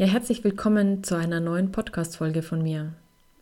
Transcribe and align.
Ja, 0.00 0.06
herzlich 0.06 0.42
willkommen 0.44 1.04
zu 1.04 1.14
einer 1.14 1.40
neuen 1.40 1.72
Podcast-Folge 1.72 2.40
von 2.40 2.62
mir. 2.62 2.94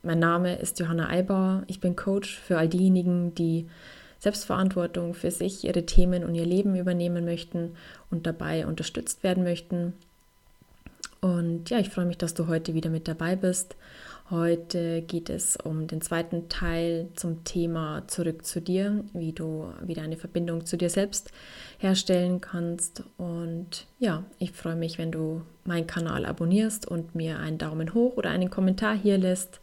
Mein 0.02 0.18
Name 0.18 0.56
ist 0.56 0.80
Johanna 0.80 1.08
Eibauer. 1.08 1.62
Ich 1.68 1.78
bin 1.78 1.94
Coach 1.94 2.36
für 2.36 2.58
all 2.58 2.68
diejenigen, 2.68 3.32
die 3.32 3.68
Selbstverantwortung 4.18 5.14
für 5.14 5.30
sich, 5.30 5.62
ihre 5.62 5.86
Themen 5.86 6.24
und 6.24 6.34
ihr 6.34 6.44
Leben 6.44 6.74
übernehmen 6.74 7.24
möchten 7.24 7.76
und 8.10 8.26
dabei 8.26 8.66
unterstützt 8.66 9.22
werden 9.22 9.44
möchten. 9.44 9.92
Und 11.20 11.70
ja, 11.70 11.78
ich 11.78 11.90
freue 11.90 12.06
mich, 12.06 12.18
dass 12.18 12.34
du 12.34 12.48
heute 12.48 12.74
wieder 12.74 12.90
mit 12.90 13.06
dabei 13.06 13.36
bist. 13.36 13.76
Heute 14.30 15.00
geht 15.00 15.30
es 15.30 15.56
um 15.56 15.86
den 15.86 16.02
zweiten 16.02 16.50
Teil 16.50 17.08
zum 17.14 17.44
Thema 17.44 18.02
Zurück 18.08 18.44
zu 18.44 18.60
dir, 18.60 19.02
wie 19.14 19.32
du 19.32 19.72
wieder 19.80 20.02
eine 20.02 20.18
Verbindung 20.18 20.66
zu 20.66 20.76
dir 20.76 20.90
selbst 20.90 21.32
herstellen 21.78 22.42
kannst. 22.42 23.04
Und 23.16 23.86
ja, 23.98 24.24
ich 24.38 24.52
freue 24.52 24.76
mich, 24.76 24.98
wenn 24.98 25.10
du 25.10 25.40
meinen 25.64 25.86
Kanal 25.86 26.26
abonnierst 26.26 26.86
und 26.86 27.14
mir 27.14 27.38
einen 27.38 27.56
Daumen 27.56 27.94
hoch 27.94 28.18
oder 28.18 28.28
einen 28.28 28.50
Kommentar 28.50 28.94
hier 28.94 29.16
lässt. 29.16 29.60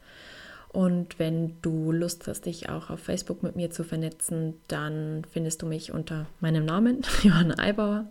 Und 0.69 1.19
wenn 1.19 1.61
du 1.61 1.91
Lust 1.91 2.27
hast, 2.27 2.47
dich 2.47 2.67
auch 2.67 2.89
auf 2.89 3.01
Facebook 3.01 3.43
mit 3.43 3.55
mir 3.55 3.69
zu 3.69 3.83
vernetzen, 3.83 4.55
dann 4.67 5.27
findest 5.31 5.61
du 5.61 5.67
mich 5.67 5.91
unter 5.91 6.25
meinem 6.39 6.65
Namen, 6.65 7.03
Johanna 7.21 7.59
Eibauer. 7.59 8.05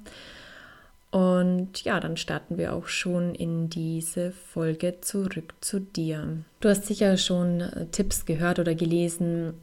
Und 1.15 1.85
ja, 1.85 2.01
dann 2.01 2.17
starten 2.17 2.59
wir 2.59 2.73
auch 2.73 2.89
schon 2.89 3.37
in 3.37 3.71
diese 3.71 4.33
Folge 4.33 5.01
zurück 5.01 5.55
zu 5.61 5.79
dir. 5.79 6.39
Du 6.59 6.69
hast 6.69 6.87
sicher 6.87 7.17
schon 7.19 7.61
äh, 7.61 7.87
Tipps 7.93 8.27
gehört 8.27 8.59
oder 8.59 8.75
gelesen, 8.75 9.55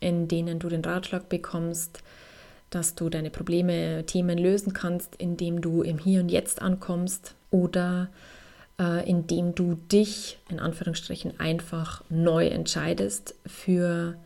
in 0.00 0.26
denen 0.26 0.58
du 0.58 0.68
den 0.68 0.84
Ratschlag 0.84 1.28
bekommst, 1.28 2.02
dass 2.70 2.96
du 2.96 3.08
deine 3.08 3.30
Probleme, 3.30 4.02
Themen 4.04 4.36
lösen 4.36 4.72
kannst, 4.72 5.14
indem 5.14 5.60
du 5.60 5.82
im 5.82 5.98
Hier 5.98 6.22
und 6.22 6.28
Jetzt 6.28 6.60
ankommst 6.60 7.36
oder 7.52 8.08
äh, 8.80 9.08
indem 9.08 9.54
du 9.54 9.76
dich 9.92 10.40
in 10.48 10.58
Anführungsstrichen 10.58 11.38
einfach 11.38 12.02
neu 12.08 12.48
entscheidest 12.48 13.36
für 13.46 14.16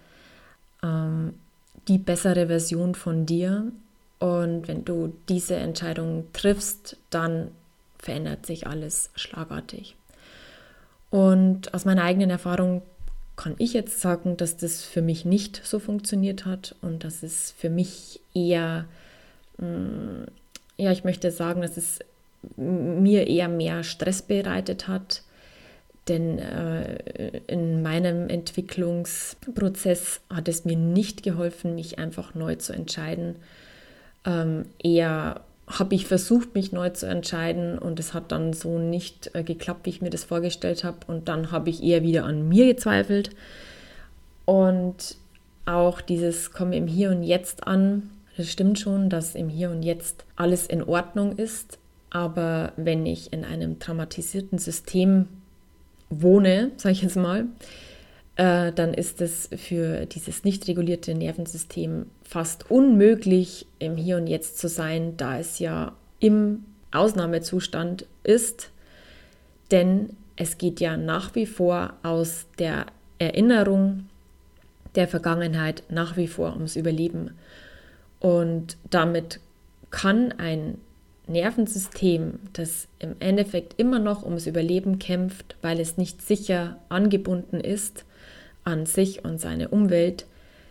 ähm, 0.83 1.34
die 1.88 1.98
bessere 1.98 2.46
Version 2.46 2.94
von 2.94 3.27
dir 3.27 3.70
und 4.20 4.68
wenn 4.68 4.84
du 4.84 5.14
diese 5.28 5.56
Entscheidung 5.56 6.26
triffst, 6.32 6.96
dann 7.08 7.50
verändert 7.98 8.46
sich 8.46 8.66
alles 8.66 9.10
schlagartig. 9.14 9.96
Und 11.10 11.74
aus 11.74 11.84
meiner 11.86 12.04
eigenen 12.04 12.30
Erfahrung 12.30 12.82
kann 13.34 13.54
ich 13.58 13.72
jetzt 13.72 14.00
sagen, 14.00 14.36
dass 14.36 14.58
das 14.58 14.84
für 14.84 15.00
mich 15.00 15.24
nicht 15.24 15.62
so 15.64 15.78
funktioniert 15.78 16.44
hat 16.44 16.77
und 16.82 17.02
dass 17.02 17.22
es 17.22 17.50
für 17.52 17.70
mich 17.70 18.20
eher, 18.34 18.84
mm, 19.56 20.24
ja, 20.77 20.92
ich 20.92 21.02
möchte 21.02 21.30
sagen, 21.30 21.62
dass 21.62 21.78
es 21.78 22.00
mir 22.56 23.27
eher 23.27 23.48
mehr 23.48 23.82
Stress 23.82 24.20
bereitet 24.20 24.86
hat. 24.86 25.22
Denn 26.08 26.38
äh, 26.38 27.40
in 27.46 27.82
meinem 27.82 28.28
Entwicklungsprozess 28.28 30.20
hat 30.28 30.48
es 30.48 30.66
mir 30.66 30.77
nicht 30.77 31.22
geholfen, 31.22 31.74
mich 31.74 31.98
einfach 31.98 32.34
neu 32.34 32.56
zu 32.56 32.74
entscheiden, 32.74 33.36
ähm, 34.24 34.66
eher 34.82 35.42
habe 35.66 35.94
ich 35.94 36.06
versucht, 36.06 36.54
mich 36.54 36.72
neu 36.72 36.90
zu 36.90 37.06
entscheiden 37.06 37.78
und 37.78 38.00
es 38.00 38.12
hat 38.12 38.32
dann 38.32 38.52
so 38.52 38.78
nicht 38.78 39.30
äh, 39.34 39.44
geklappt, 39.44 39.86
wie 39.86 39.90
ich 39.90 40.02
mir 40.02 40.10
das 40.10 40.24
vorgestellt 40.24 40.82
habe. 40.82 40.98
Und 41.06 41.28
dann 41.28 41.52
habe 41.52 41.70
ich 41.70 41.82
eher 41.82 42.02
wieder 42.02 42.24
an 42.24 42.48
mir 42.48 42.66
gezweifelt. 42.66 43.30
Und 44.44 45.16
auch 45.66 46.00
dieses 46.00 46.52
Komme 46.52 46.77
im 46.77 46.88
Hier 46.88 47.10
und 47.10 47.22
Jetzt 47.22 47.66
an, 47.66 48.10
das 48.36 48.50
stimmt 48.50 48.78
schon, 48.78 49.10
dass 49.10 49.34
im 49.34 49.48
Hier 49.48 49.70
und 49.70 49.82
Jetzt 49.82 50.24
alles 50.34 50.66
in 50.66 50.82
Ordnung 50.82 51.36
ist. 51.36 51.78
Aber 52.10 52.72
wenn 52.77 53.06
ich 53.06 53.32
in 53.32 53.44
einem 53.44 53.78
traumatisierten 53.78 54.58
System 54.58 55.28
wohne, 56.08 56.72
sage 56.77 56.94
ich 56.94 57.02
jetzt 57.02 57.16
mal, 57.16 57.46
äh, 58.36 58.73
dann 58.73 58.95
ist 58.95 59.20
es 59.20 59.48
für 59.56 60.06
dieses 60.06 60.45
nicht 60.45 60.67
regulierte 60.69 61.14
Nervensystem 61.14 62.07
fast 62.23 62.70
unmöglich, 62.70 63.67
im 63.79 63.96
Hier 63.96 64.17
und 64.17 64.27
Jetzt 64.27 64.58
zu 64.58 64.68
sein, 64.68 65.17
da 65.17 65.39
es 65.39 65.58
ja 65.58 65.96
im 66.20 66.64
Ausnahmezustand 66.92 68.07
ist. 68.23 68.70
Denn 69.70 70.17
es 70.36 70.58
geht 70.58 70.80
ja 70.80 70.96
nach 70.96 71.35
wie 71.35 71.46
vor 71.46 71.95
aus 72.02 72.46
der 72.58 72.86
Erinnerung 73.19 74.07
der 74.95 75.07
Vergangenheit 75.07 75.83
nach 75.89 76.17
wie 76.17 76.27
vor 76.27 76.55
ums 76.55 76.77
Überleben. 76.77 77.33
Und 78.19 78.77
damit 78.90 79.40
kann 79.90 80.33
ein 80.33 80.79
Nervensystem, 81.27 82.40
das 82.52 82.89
im 82.98 83.14
Endeffekt 83.20 83.79
immer 83.79 83.98
noch 83.98 84.24
ums 84.24 84.46
Überleben 84.46 84.98
kämpft, 84.98 85.57
weil 85.63 85.79
es 85.79 85.96
nicht 85.96 86.23
sicher 86.23 86.79
angebunden 86.89 87.61
ist, 87.61 88.05
an 88.64 88.86
sich 88.86 89.24
und 89.24 89.40
seine 89.40 89.68
Umwelt 89.68 90.26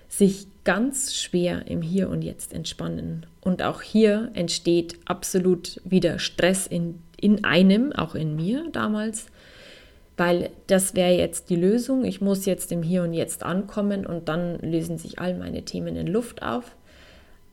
sich 0.10 0.48
ganz 0.64 1.14
schwer 1.14 1.68
im 1.68 1.82
Hier 1.82 2.10
und 2.10 2.24
Jetzt 2.24 2.54
entspannen. 2.54 3.26
Und 3.42 3.62
auch 3.62 3.82
hier 3.82 4.32
entsteht 4.34 4.98
absolut 5.06 5.80
wieder 5.86 6.20
Stress 6.20 6.68
in, 6.68 7.02
in 7.20 7.44
einem, 7.44 7.94
auch 7.94 8.16
in 8.16 8.36
mir 8.36 8.66
damals, 8.72 9.28
weil 10.18 10.50
das 10.68 10.96
wäre 10.96 11.14
jetzt 11.14 11.50
die 11.50 11.56
Lösung. 11.56 12.04
Ich 12.04 12.20
muss 12.20 12.46
jetzt 12.46 12.72
im 12.72 12.84
Hier 12.84 13.04
und 13.04 13.14
Jetzt 13.14 13.44
ankommen 13.44 14.06
und 14.06 14.28
dann 14.28 14.60
lösen 14.60 14.98
sich 14.98 15.20
all 15.20 15.38
meine 15.38 15.64
Themen 15.64 15.96
in 15.96 16.08
Luft 16.08 16.44
auf. 16.44 16.76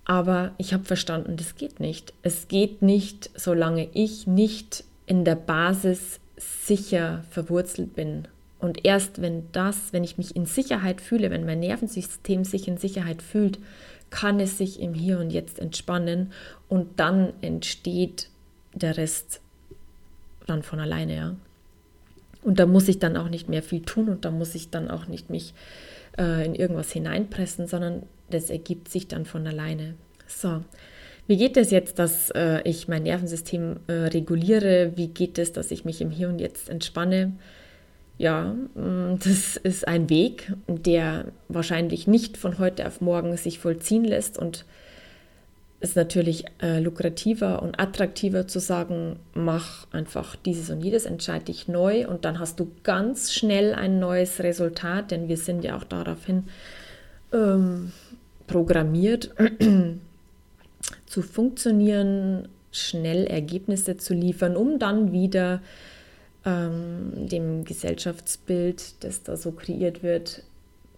Aber 0.04 0.53
ich 0.56 0.72
habe 0.72 0.84
verstanden, 0.84 1.36
das 1.36 1.56
geht 1.56 1.78
nicht. 1.78 2.14
Es 2.22 2.48
geht 2.48 2.80
nicht, 2.80 3.30
solange 3.34 3.88
ich 3.92 4.26
nicht 4.26 4.84
in 5.04 5.24
der 5.24 5.36
Basis 5.36 6.20
sicher 6.36 7.24
verwurzelt 7.30 7.94
bin 7.94 8.28
und 8.59 8.84
erst 8.84 9.21
wenn 9.21 9.50
das, 9.53 9.93
wenn 9.93 10.05
ich 10.05 10.19
mich 10.19 10.34
in 10.34 10.47
Sicherheit 10.47 11.00
fühle, 11.00 11.31
wenn 11.31 11.44
mein 11.44 11.61
Nervensystem 11.61 12.44
sich 12.44 12.69
in 12.69 12.78
Sicherheit 12.78 13.22
fühlt, 13.22 13.59
kann 14.11 14.41
es 14.41 14.56
sich 14.56 14.81
im 14.81 14.94
Hier 14.94 15.19
und 15.19 15.31
Jetzt 15.31 15.59
entspannen 15.59 16.33
und 16.69 16.99
dann 16.99 17.33
entsteht 17.43 18.31
der 18.72 18.97
Rest 18.97 19.41
dann 20.47 20.62
von 20.62 20.81
alleine, 20.81 21.16
ja. 21.16 21.37
Und 22.43 22.61
da 22.61 22.66
muss 22.66 22.87
ich 22.87 23.00
dann 23.00 23.16
auch 23.16 23.28
nicht 23.28 23.49
mehr 23.49 23.62
viel 23.62 23.83
tun 23.83 24.09
und 24.09 24.25
da 24.25 24.31
muss 24.31 24.55
ich 24.55 24.71
dann 24.71 24.89
auch 24.89 25.09
nicht 25.09 25.31
mich 25.31 25.53
äh, 26.16 26.47
in 26.47 26.55
irgendwas 26.55 26.93
hineinpressen, 26.93 27.66
sondern 27.66 28.05
das 28.31 28.50
ergibt 28.50 28.89
sich 28.89 29.09
dann 29.09 29.25
von 29.25 29.45
alleine. 29.47 29.95
So, 30.28 30.62
wie 31.27 31.37
geht 31.37 31.56
es 31.56 31.72
jetzt, 31.72 31.99
dass 31.99 32.31
äh, 32.31 32.61
ich 32.62 32.87
mein 32.87 33.03
Nervensystem 33.03 33.81
äh, 33.89 33.93
reguliere? 33.93 34.93
Wie 34.95 35.09
geht 35.09 35.39
es, 35.39 35.53
dass 35.53 35.72
ich 35.72 35.84
mich 35.84 36.00
im 36.00 36.11
Hier 36.11 36.28
und 36.28 36.39
Jetzt 36.39 36.69
entspanne? 36.71 37.33
Ja, 38.19 38.54
mm, 38.75 39.19
das 39.19 39.56
ist 39.56 39.87
ein 39.87 40.09
Weg, 40.09 40.53
der 40.66 41.27
wahrscheinlich 41.49 42.06
nicht 42.06 42.37
von 42.37 42.59
heute 42.59 42.87
auf 42.87 43.00
morgen 43.00 43.37
sich 43.37 43.59
vollziehen 43.59 44.04
lässt 44.04 44.38
und 44.38 44.65
ist 45.81 45.97
natürlich 45.97 46.44
äh, 46.62 46.81
lukrativer 46.81 47.62
und 47.62 47.78
attraktiver 47.78 48.49
zu 48.49 48.60
sagen, 48.60 49.19
mach 49.34 49.87
einfach 49.93 50.34
dieses 50.37 50.71
und 50.71 50.81
jedes, 50.81 51.04
entscheide 51.04 51.47
dich 51.47 51.69
neu 51.69 52.09
und 52.09 52.25
dann 52.25 52.38
hast 52.38 52.59
du 52.59 52.71
ganz 52.82 53.34
schnell 53.34 53.75
ein 53.75 53.99
neues 53.99 54.41
Resultat, 54.43 55.10
denn 55.10 55.28
wir 55.28 55.37
sind 55.37 55.65
ja 55.65 55.77
auch 55.77 55.84
daraufhin 55.84 56.44
ähm, 57.33 57.93
programmiert, 58.47 59.34
zu 61.06 61.22
funktionieren, 61.22 62.48
schnell 62.72 63.27
Ergebnisse 63.27 63.98
zu 63.98 64.15
liefern, 64.15 64.56
um 64.56 64.78
dann 64.78 65.12
wieder 65.12 65.60
ähm, 66.47 67.29
dem 67.29 67.65
Gesellschaftsbild, 67.65 69.05
das 69.05 69.23
da 69.23 69.37
so 69.37 69.53
kreiert 69.53 70.03
wird, 70.03 70.45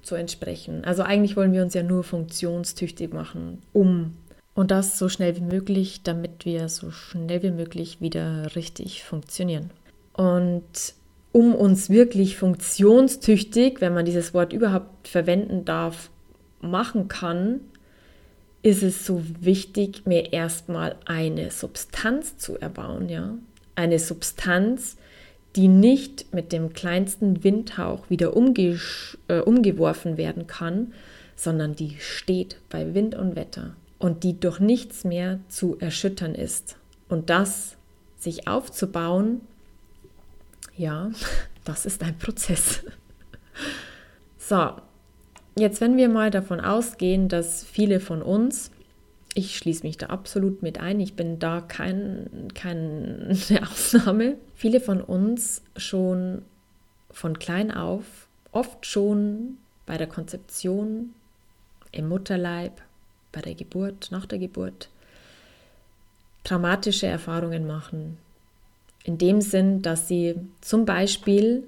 zu 0.02 0.14
entsprechen. 0.14 0.84
Also 0.84 1.02
eigentlich 1.02 1.36
wollen 1.36 1.52
wir 1.52 1.62
uns 1.62 1.74
ja 1.74 1.82
nur 1.82 2.04
funktionstüchtig 2.04 3.12
machen, 3.12 3.62
um 3.72 4.14
und 4.54 4.72
das 4.72 4.98
so 4.98 5.08
schnell 5.08 5.36
wie 5.36 5.42
möglich, 5.42 6.02
damit 6.02 6.44
wir 6.44 6.68
so 6.68 6.90
schnell 6.90 7.44
wie 7.44 7.52
möglich 7.52 8.00
wieder 8.00 8.56
richtig 8.56 9.04
funktionieren. 9.04 9.70
Und 10.14 10.94
um 11.30 11.54
uns 11.54 11.90
wirklich 11.90 12.36
funktionstüchtig, 12.36 13.80
wenn 13.80 13.94
man 13.94 14.04
dieses 14.04 14.34
Wort 14.34 14.52
überhaupt 14.52 15.06
verwenden 15.06 15.64
darf, 15.64 16.10
machen 16.60 17.06
kann, 17.06 17.60
ist 18.62 18.82
es 18.82 19.06
so 19.06 19.22
wichtig, 19.40 20.06
mir 20.06 20.32
erstmal 20.32 20.96
eine 21.04 21.52
Substanz 21.52 22.36
zu 22.38 22.58
erbauen, 22.58 23.08
ja? 23.08 23.38
Eine 23.76 24.00
Substanz, 24.00 24.96
die 25.56 25.68
nicht 25.68 26.32
mit 26.32 26.52
dem 26.52 26.72
kleinsten 26.72 27.42
Windhauch 27.42 28.10
wieder 28.10 28.36
umge 28.36 28.78
äh, 29.28 29.40
umgeworfen 29.40 30.16
werden 30.16 30.46
kann, 30.46 30.92
sondern 31.36 31.74
die 31.74 31.96
steht 31.98 32.56
bei 32.68 32.94
Wind 32.94 33.14
und 33.14 33.36
Wetter 33.36 33.74
und 33.98 34.24
die 34.24 34.38
durch 34.38 34.60
nichts 34.60 35.04
mehr 35.04 35.40
zu 35.48 35.78
erschüttern 35.78 36.34
ist. 36.34 36.76
Und 37.08 37.30
das 37.30 37.76
sich 38.16 38.48
aufzubauen, 38.48 39.40
ja, 40.76 41.10
das 41.64 41.86
ist 41.86 42.02
ein 42.02 42.18
Prozess. 42.18 42.82
So, 44.40 44.70
jetzt 45.58 45.82
wenn 45.82 45.98
wir 45.98 46.08
mal 46.08 46.30
davon 46.30 46.58
ausgehen, 46.58 47.28
dass 47.28 47.64
viele 47.64 48.00
von 48.00 48.22
uns 48.22 48.70
Ich 49.34 49.56
schließe 49.56 49.86
mich 49.86 49.98
da 49.98 50.06
absolut 50.06 50.62
mit 50.62 50.80
ein. 50.80 51.00
Ich 51.00 51.14
bin 51.14 51.38
da 51.38 51.60
kein, 51.60 52.48
keine 52.54 53.36
Ausnahme. 53.70 54.36
Viele 54.54 54.80
von 54.80 55.00
uns 55.00 55.62
schon 55.76 56.42
von 57.10 57.38
klein 57.38 57.70
auf, 57.70 58.28
oft 58.52 58.86
schon 58.86 59.58
bei 59.86 59.96
der 59.96 60.06
Konzeption, 60.06 61.14
im 61.92 62.08
Mutterleib, 62.08 62.82
bei 63.32 63.40
der 63.40 63.54
Geburt, 63.54 64.08
nach 64.10 64.26
der 64.26 64.38
Geburt, 64.38 64.88
traumatische 66.44 67.06
Erfahrungen 67.06 67.66
machen. 67.66 68.18
In 69.04 69.18
dem 69.18 69.40
Sinn, 69.40 69.82
dass 69.82 70.08
sie 70.08 70.34
zum 70.60 70.84
Beispiel 70.84 71.64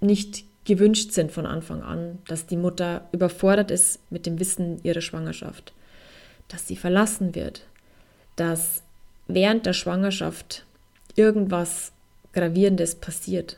nicht 0.00 0.44
gewünscht 0.64 1.12
sind 1.12 1.32
von 1.32 1.46
Anfang 1.46 1.82
an, 1.82 2.18
dass 2.26 2.46
die 2.46 2.56
Mutter 2.56 3.08
überfordert 3.12 3.70
ist 3.70 4.00
mit 4.10 4.26
dem 4.26 4.38
Wissen 4.38 4.82
ihrer 4.82 5.00
Schwangerschaft, 5.00 5.72
dass 6.50 6.66
sie 6.68 6.76
verlassen 6.76 7.34
wird, 7.34 7.66
dass 8.36 8.82
während 9.26 9.64
der 9.64 9.72
Schwangerschaft 9.72 10.64
irgendwas 11.16 11.92
Gravierendes 12.32 12.96
passiert. 12.96 13.56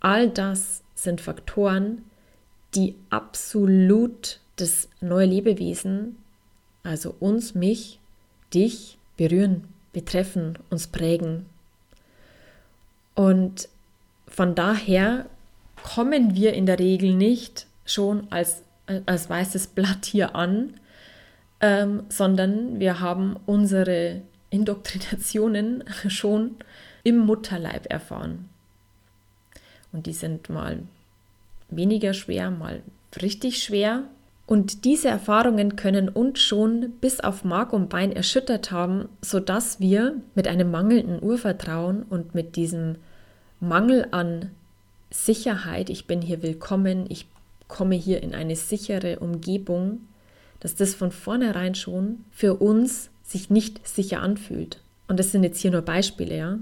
All 0.00 0.28
das 0.30 0.82
sind 0.94 1.20
Faktoren, 1.20 2.04
die 2.74 2.94
absolut 3.10 4.40
das 4.56 4.88
neue 5.00 5.26
Lebewesen, 5.26 6.16
also 6.82 7.14
uns, 7.20 7.54
mich, 7.54 7.98
dich 8.54 8.98
berühren, 9.16 9.64
betreffen, 9.92 10.58
uns 10.70 10.86
prägen. 10.86 11.46
Und 13.14 13.68
von 14.26 14.54
daher 14.54 15.26
kommen 15.82 16.34
wir 16.34 16.54
in 16.54 16.66
der 16.66 16.78
Regel 16.78 17.14
nicht 17.14 17.66
schon 17.84 18.26
als, 18.30 18.62
als 19.06 19.28
weißes 19.28 19.68
Blatt 19.68 20.06
hier 20.06 20.34
an, 20.34 20.74
ähm, 21.62 22.02
sondern 22.08 22.80
wir 22.80 23.00
haben 23.00 23.36
unsere 23.46 24.22
Indoktrinationen 24.50 25.84
schon 26.08 26.56
im 27.04 27.18
Mutterleib 27.18 27.90
erfahren. 27.90 28.48
Und 29.92 30.06
die 30.06 30.12
sind 30.12 30.50
mal 30.50 30.80
weniger 31.70 32.12
schwer, 32.14 32.50
mal 32.50 32.82
richtig 33.20 33.62
schwer. 33.62 34.04
Und 34.46 34.84
diese 34.84 35.08
Erfahrungen 35.08 35.76
können 35.76 36.08
uns 36.08 36.40
schon 36.40 36.90
bis 37.00 37.20
auf 37.20 37.44
Mark 37.44 37.72
und 37.72 37.88
Bein 37.88 38.12
erschüttert 38.12 38.70
haben, 38.70 39.08
sodass 39.22 39.80
wir 39.80 40.16
mit 40.34 40.48
einem 40.48 40.70
mangelnden 40.70 41.22
Urvertrauen 41.22 42.02
und 42.02 42.34
mit 42.34 42.56
diesem 42.56 42.96
Mangel 43.60 44.08
an 44.10 44.50
Sicherheit, 45.10 45.90
ich 45.90 46.06
bin 46.06 46.20
hier 46.20 46.42
willkommen, 46.42 47.06
ich 47.08 47.26
komme 47.68 47.94
hier 47.94 48.22
in 48.22 48.34
eine 48.34 48.56
sichere 48.56 49.20
Umgebung, 49.20 50.00
dass 50.62 50.76
das 50.76 50.94
von 50.94 51.10
vornherein 51.10 51.74
schon 51.74 52.24
für 52.30 52.54
uns 52.54 53.10
sich 53.24 53.50
nicht 53.50 53.86
sicher 53.86 54.20
anfühlt. 54.22 54.78
Und 55.08 55.18
das 55.18 55.32
sind 55.32 55.42
jetzt 55.42 55.60
hier 55.60 55.72
nur 55.72 55.82
Beispiele, 55.82 56.36
ja. 56.36 56.58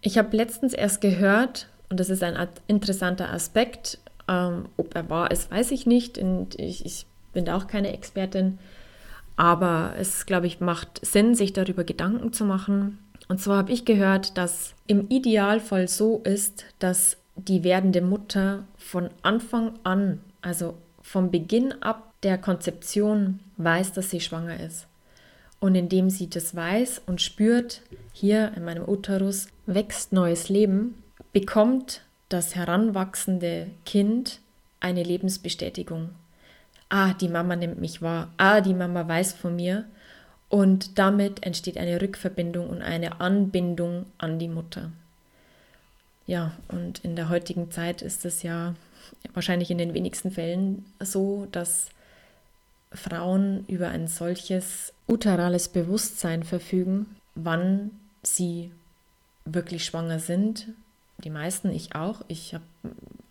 Ich 0.00 0.18
habe 0.18 0.36
letztens 0.36 0.74
erst 0.74 1.00
gehört, 1.00 1.68
und 1.88 2.00
das 2.00 2.10
ist 2.10 2.24
ein 2.24 2.36
interessanter 2.66 3.32
Aspekt, 3.32 3.98
ähm, 4.26 4.64
ob 4.76 4.94
er 4.96 5.08
wahr 5.08 5.30
ist, 5.30 5.52
weiß 5.52 5.70
ich 5.70 5.86
nicht. 5.86 6.18
Und 6.18 6.58
ich, 6.58 6.84
ich 6.84 7.06
bin 7.32 7.44
da 7.44 7.56
auch 7.56 7.68
keine 7.68 7.92
Expertin. 7.92 8.58
Aber 9.36 9.94
es, 9.98 10.26
glaube 10.26 10.48
ich, 10.48 10.58
macht 10.58 11.04
Sinn, 11.06 11.36
sich 11.36 11.52
darüber 11.52 11.84
Gedanken 11.84 12.32
zu 12.32 12.44
machen. 12.44 12.98
Und 13.28 13.40
zwar 13.40 13.58
habe 13.58 13.72
ich 13.72 13.84
gehört, 13.84 14.36
dass 14.36 14.74
im 14.88 15.08
Idealfall 15.08 15.86
so 15.86 16.22
ist, 16.24 16.64
dass 16.80 17.18
die 17.36 17.62
werdende 17.62 18.00
Mutter 18.00 18.64
von 18.76 19.10
Anfang 19.22 19.74
an, 19.84 20.20
also 20.42 20.74
vom 21.00 21.30
Beginn 21.30 21.72
ab 21.82 22.13
der 22.24 22.38
Konzeption, 22.38 23.40
weiß, 23.58 23.92
dass 23.92 24.10
sie 24.10 24.20
schwanger 24.20 24.58
ist. 24.58 24.86
Und 25.60 25.74
indem 25.74 26.10
sie 26.10 26.28
das 26.28 26.54
weiß 26.54 27.02
und 27.06 27.22
spürt, 27.22 27.82
hier 28.12 28.52
in 28.56 28.64
meinem 28.64 28.88
Uterus 28.88 29.48
wächst 29.66 30.12
neues 30.12 30.48
Leben, 30.48 31.02
bekommt 31.32 32.02
das 32.28 32.54
heranwachsende 32.54 33.68
Kind 33.86 34.40
eine 34.80 35.02
Lebensbestätigung. 35.02 36.10
Ah, 36.88 37.14
die 37.14 37.28
Mama 37.28 37.56
nimmt 37.56 37.80
mich 37.80 38.02
wahr. 38.02 38.30
Ah, 38.36 38.60
die 38.60 38.74
Mama 38.74 39.06
weiß 39.06 39.32
von 39.32 39.56
mir. 39.56 39.84
Und 40.48 40.98
damit 40.98 41.44
entsteht 41.44 41.78
eine 41.78 42.00
Rückverbindung 42.00 42.68
und 42.68 42.82
eine 42.82 43.20
Anbindung 43.20 44.06
an 44.18 44.38
die 44.38 44.48
Mutter. 44.48 44.92
Ja, 46.26 46.52
und 46.68 47.04
in 47.04 47.16
der 47.16 47.28
heutigen 47.28 47.70
Zeit 47.70 48.02
ist 48.02 48.24
es 48.24 48.42
ja 48.42 48.74
wahrscheinlich 49.32 49.70
in 49.70 49.78
den 49.78 49.94
wenigsten 49.94 50.30
Fällen 50.30 50.84
so, 51.00 51.46
dass 51.52 51.88
Frauen 52.94 53.64
über 53.66 53.88
ein 53.88 54.06
solches 54.08 54.92
uterales 55.08 55.68
Bewusstsein 55.68 56.44
verfügen, 56.44 57.16
wann 57.34 57.90
sie 58.22 58.70
wirklich 59.44 59.84
schwanger 59.84 60.18
sind. 60.18 60.68
Die 61.18 61.30
meisten, 61.30 61.70
ich 61.70 61.94
auch. 61.94 62.22
Ich 62.28 62.54
habe 62.54 62.64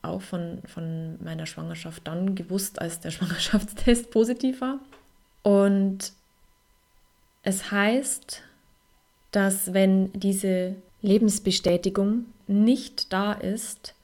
auch 0.02 0.22
von, 0.22 0.62
von 0.66 1.22
meiner 1.24 1.46
Schwangerschaft 1.46 2.08
dann 2.08 2.36
gewusst, 2.36 2.82
als 2.82 3.00
der 3.00 3.12
Schwangerschaftstest 3.12 4.12
positiv 4.12 4.62
war. 4.62 4.80
Und 5.42 6.14
es 7.42 7.72
heißt, 7.72 8.42
dass 9.32 9.74
wenn 9.74 10.14
diese 10.14 10.76
Lebensbestätigung 11.02 12.26
nicht 12.48 13.12
da 13.12 13.34
ist, 13.34 13.96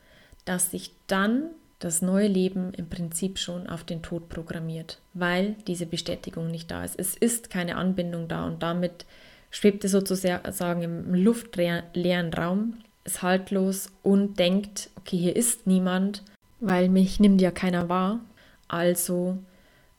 dass 0.45 0.71
sich 0.71 0.93
dann 1.07 1.49
das 1.79 2.01
neue 2.01 2.27
Leben 2.27 2.73
im 2.73 2.89
Prinzip 2.89 3.39
schon 3.39 3.67
auf 3.67 3.83
den 3.83 4.01
Tod 4.01 4.29
programmiert, 4.29 4.99
weil 5.13 5.55
diese 5.65 5.85
Bestätigung 5.85 6.51
nicht 6.51 6.69
da 6.69 6.83
ist. 6.83 6.99
Es 6.99 7.15
ist 7.15 7.49
keine 7.49 7.77
Anbindung 7.77 8.27
da 8.27 8.45
und 8.45 8.61
damit 8.61 9.05
schwebt 9.49 9.83
es 9.85 9.91
sozusagen 9.91 10.83
im 10.83 11.15
luftleeren 11.15 12.33
Raum, 12.33 12.75
ist 13.05 13.21
haltlos 13.21 13.89
und 14.03 14.37
denkt, 14.39 14.89
okay, 14.97 15.17
hier 15.17 15.35
ist 15.35 15.67
niemand, 15.67 16.23
weil 16.59 16.89
mich 16.89 17.19
nimmt 17.19 17.41
ja 17.41 17.51
keiner 17.51 17.87
wahr, 17.87 18.19
also 18.67 19.37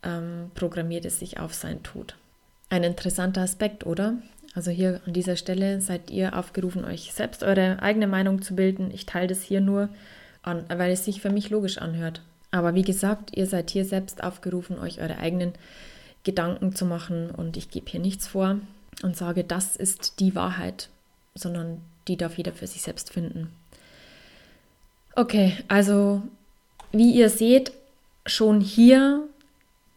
ähm, 0.02 0.50
programmiert 0.54 1.06
es 1.06 1.18
sich 1.18 1.40
auf 1.40 1.54
seinen 1.54 1.82
Tod. 1.82 2.16
Ein 2.68 2.84
interessanter 2.84 3.40
Aspekt, 3.40 3.86
oder? 3.86 4.18
Also 4.54 4.70
hier 4.70 5.00
an 5.06 5.12
dieser 5.12 5.36
Stelle 5.36 5.80
seid 5.80 6.10
ihr 6.10 6.36
aufgerufen, 6.36 6.84
euch 6.84 7.12
selbst 7.12 7.42
eure 7.42 7.80
eigene 7.82 8.06
Meinung 8.06 8.42
zu 8.42 8.54
bilden. 8.54 8.90
Ich 8.92 9.06
teile 9.06 9.28
das 9.28 9.42
hier 9.42 9.60
nur, 9.60 9.88
an, 10.42 10.64
weil 10.68 10.92
es 10.92 11.04
sich 11.04 11.20
für 11.20 11.30
mich 11.30 11.50
logisch 11.50 11.78
anhört. 11.78 12.22
Aber 12.50 12.74
wie 12.74 12.82
gesagt, 12.82 13.36
ihr 13.36 13.46
seid 13.46 13.70
hier 13.70 13.84
selbst 13.84 14.22
aufgerufen, 14.24 14.78
euch 14.78 15.00
eure 15.00 15.18
eigenen 15.18 15.52
Gedanken 16.24 16.74
zu 16.74 16.84
machen 16.84 17.30
und 17.30 17.56
ich 17.56 17.70
gebe 17.70 17.90
hier 17.90 18.00
nichts 18.00 18.26
vor 18.26 18.56
und 19.02 19.16
sage, 19.16 19.44
das 19.44 19.76
ist 19.76 20.20
die 20.20 20.34
Wahrheit, 20.34 20.88
sondern 21.34 21.80
die 22.08 22.16
darf 22.16 22.36
jeder 22.36 22.52
für 22.52 22.66
sich 22.66 22.82
selbst 22.82 23.12
finden. 23.12 23.52
Okay, 25.14 25.56
also 25.68 26.22
wie 26.92 27.12
ihr 27.12 27.30
seht, 27.30 27.72
schon 28.26 28.60
hier 28.60 29.26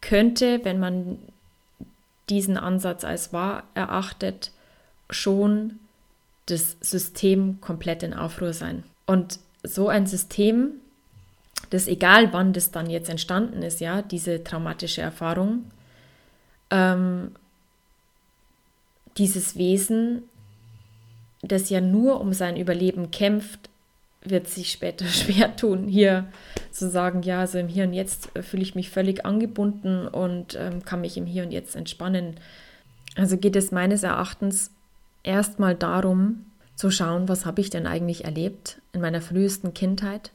könnte, 0.00 0.64
wenn 0.64 0.78
man 0.78 1.18
diesen 2.28 2.56
Ansatz 2.56 3.04
als 3.04 3.32
wahr 3.32 3.64
erachtet, 3.74 4.50
schon 5.10 5.78
das 6.46 6.76
System 6.80 7.60
komplett 7.60 8.02
in 8.02 8.14
Aufruhr 8.14 8.52
sein. 8.52 8.84
Und 9.06 9.38
so 9.64 9.88
ein 9.88 10.06
System, 10.06 10.72
das 11.70 11.88
egal 11.88 12.32
wann 12.32 12.52
das 12.52 12.70
dann 12.70 12.88
jetzt 12.88 13.08
entstanden 13.08 13.62
ist, 13.62 13.80
ja, 13.80 14.02
diese 14.02 14.44
traumatische 14.44 15.00
Erfahrung, 15.00 15.64
ähm, 16.70 17.32
dieses 19.16 19.56
Wesen, 19.56 20.22
das 21.42 21.70
ja 21.70 21.80
nur 21.80 22.20
um 22.20 22.32
sein 22.32 22.56
Überleben 22.56 23.10
kämpft, 23.10 23.70
wird 24.22 24.48
sich 24.48 24.70
später 24.72 25.06
schwer 25.08 25.56
tun, 25.56 25.88
hier 25.88 26.26
zu 26.70 26.88
sagen, 26.88 27.22
ja, 27.22 27.40
also 27.40 27.58
im 27.58 27.68
Hier 27.68 27.84
und 27.84 27.92
Jetzt 27.92 28.30
fühle 28.40 28.62
ich 28.62 28.74
mich 28.74 28.90
völlig 28.90 29.24
angebunden 29.24 30.06
und 30.08 30.56
ähm, 30.58 30.84
kann 30.84 31.00
mich 31.00 31.16
im 31.16 31.26
Hier 31.26 31.44
und 31.44 31.52
Jetzt 31.52 31.76
entspannen. 31.76 32.36
Also 33.16 33.36
geht 33.36 33.56
es 33.56 33.70
meines 33.70 34.02
Erachtens 34.02 34.70
erstmal 35.22 35.74
darum, 35.74 36.46
zu 36.76 36.90
schauen, 36.90 37.28
was 37.28 37.46
habe 37.46 37.60
ich 37.60 37.70
denn 37.70 37.86
eigentlich 37.86 38.24
erlebt 38.24 38.80
in 38.92 39.00
meiner 39.00 39.20
frühesten 39.20 39.74
Kindheit 39.74 40.30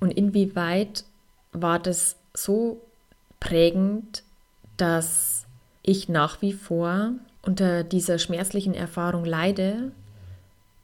und 0.00 0.10
inwieweit 0.10 1.04
war 1.52 1.78
das 1.78 2.16
so 2.34 2.80
prägend, 3.40 4.22
dass 4.76 5.46
ich 5.82 6.08
nach 6.08 6.42
wie 6.42 6.52
vor 6.52 7.12
unter 7.42 7.84
dieser 7.84 8.18
schmerzlichen 8.18 8.74
Erfahrung 8.74 9.24
leide, 9.24 9.92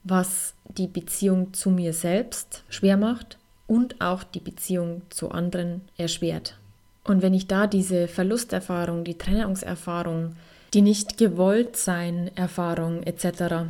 was 0.05 0.55
die 0.65 0.87
Beziehung 0.87 1.53
zu 1.53 1.71
mir 1.71 1.93
selbst 1.93 2.63
schwer 2.69 2.97
macht 2.97 3.39
und 3.67 4.01
auch 4.01 4.23
die 4.23 4.41
Beziehung 4.41 5.03
zu 5.11 5.31
anderen 5.31 5.83
erschwert. 5.97 6.57
Und 7.05 7.21
wenn 7.21 7.35
ich 7.35 7.49
da 7.49 7.67
diese 7.67 8.07
Verlusterfahrung, 8.07 9.05
die 9.05 9.19
Trennungserfahrung, 9.19 10.37
die 10.73 10.83
nicht 10.83 11.19
gewollt 11.19 11.77
sein 11.77 12.31
Erfahrung 12.37 13.03
etc. 13.03 13.67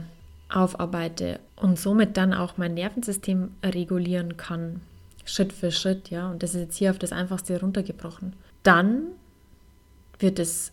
aufarbeite 0.52 1.40
und 1.56 1.78
somit 1.78 2.16
dann 2.16 2.34
auch 2.34 2.56
mein 2.56 2.74
Nervensystem 2.74 3.50
regulieren 3.64 4.36
kann, 4.36 4.80
Schritt 5.24 5.52
für 5.52 5.70
Schritt, 5.70 6.10
ja, 6.10 6.30
und 6.30 6.42
das 6.42 6.54
ist 6.54 6.60
jetzt 6.60 6.76
hier 6.76 6.90
auf 6.90 6.98
das 6.98 7.12
einfachste 7.12 7.60
runtergebrochen, 7.60 8.34
dann 8.62 9.04
wird 10.18 10.38
es 10.38 10.72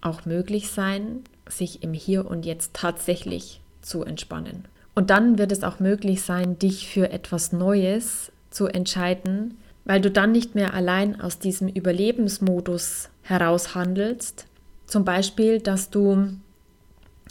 auch 0.00 0.24
möglich 0.24 0.70
sein, 0.70 1.24
sich 1.48 1.82
im 1.82 1.92
Hier 1.92 2.26
und 2.26 2.46
Jetzt 2.46 2.74
tatsächlich 2.74 3.60
zu 3.82 4.04
entspannen. 4.04 4.64
Und 4.94 5.10
dann 5.10 5.38
wird 5.38 5.52
es 5.52 5.62
auch 5.62 5.78
möglich 5.78 6.22
sein, 6.22 6.58
dich 6.58 6.88
für 6.88 7.10
etwas 7.10 7.52
Neues 7.52 8.32
zu 8.50 8.66
entscheiden, 8.66 9.58
weil 9.84 10.00
du 10.00 10.10
dann 10.10 10.32
nicht 10.32 10.54
mehr 10.54 10.74
allein 10.74 11.20
aus 11.20 11.38
diesem 11.38 11.68
Überlebensmodus 11.68 13.10
heraus 13.22 13.74
handelst. 13.74 14.46
Zum 14.86 15.04
Beispiel, 15.04 15.60
dass 15.60 15.90
du 15.90 16.28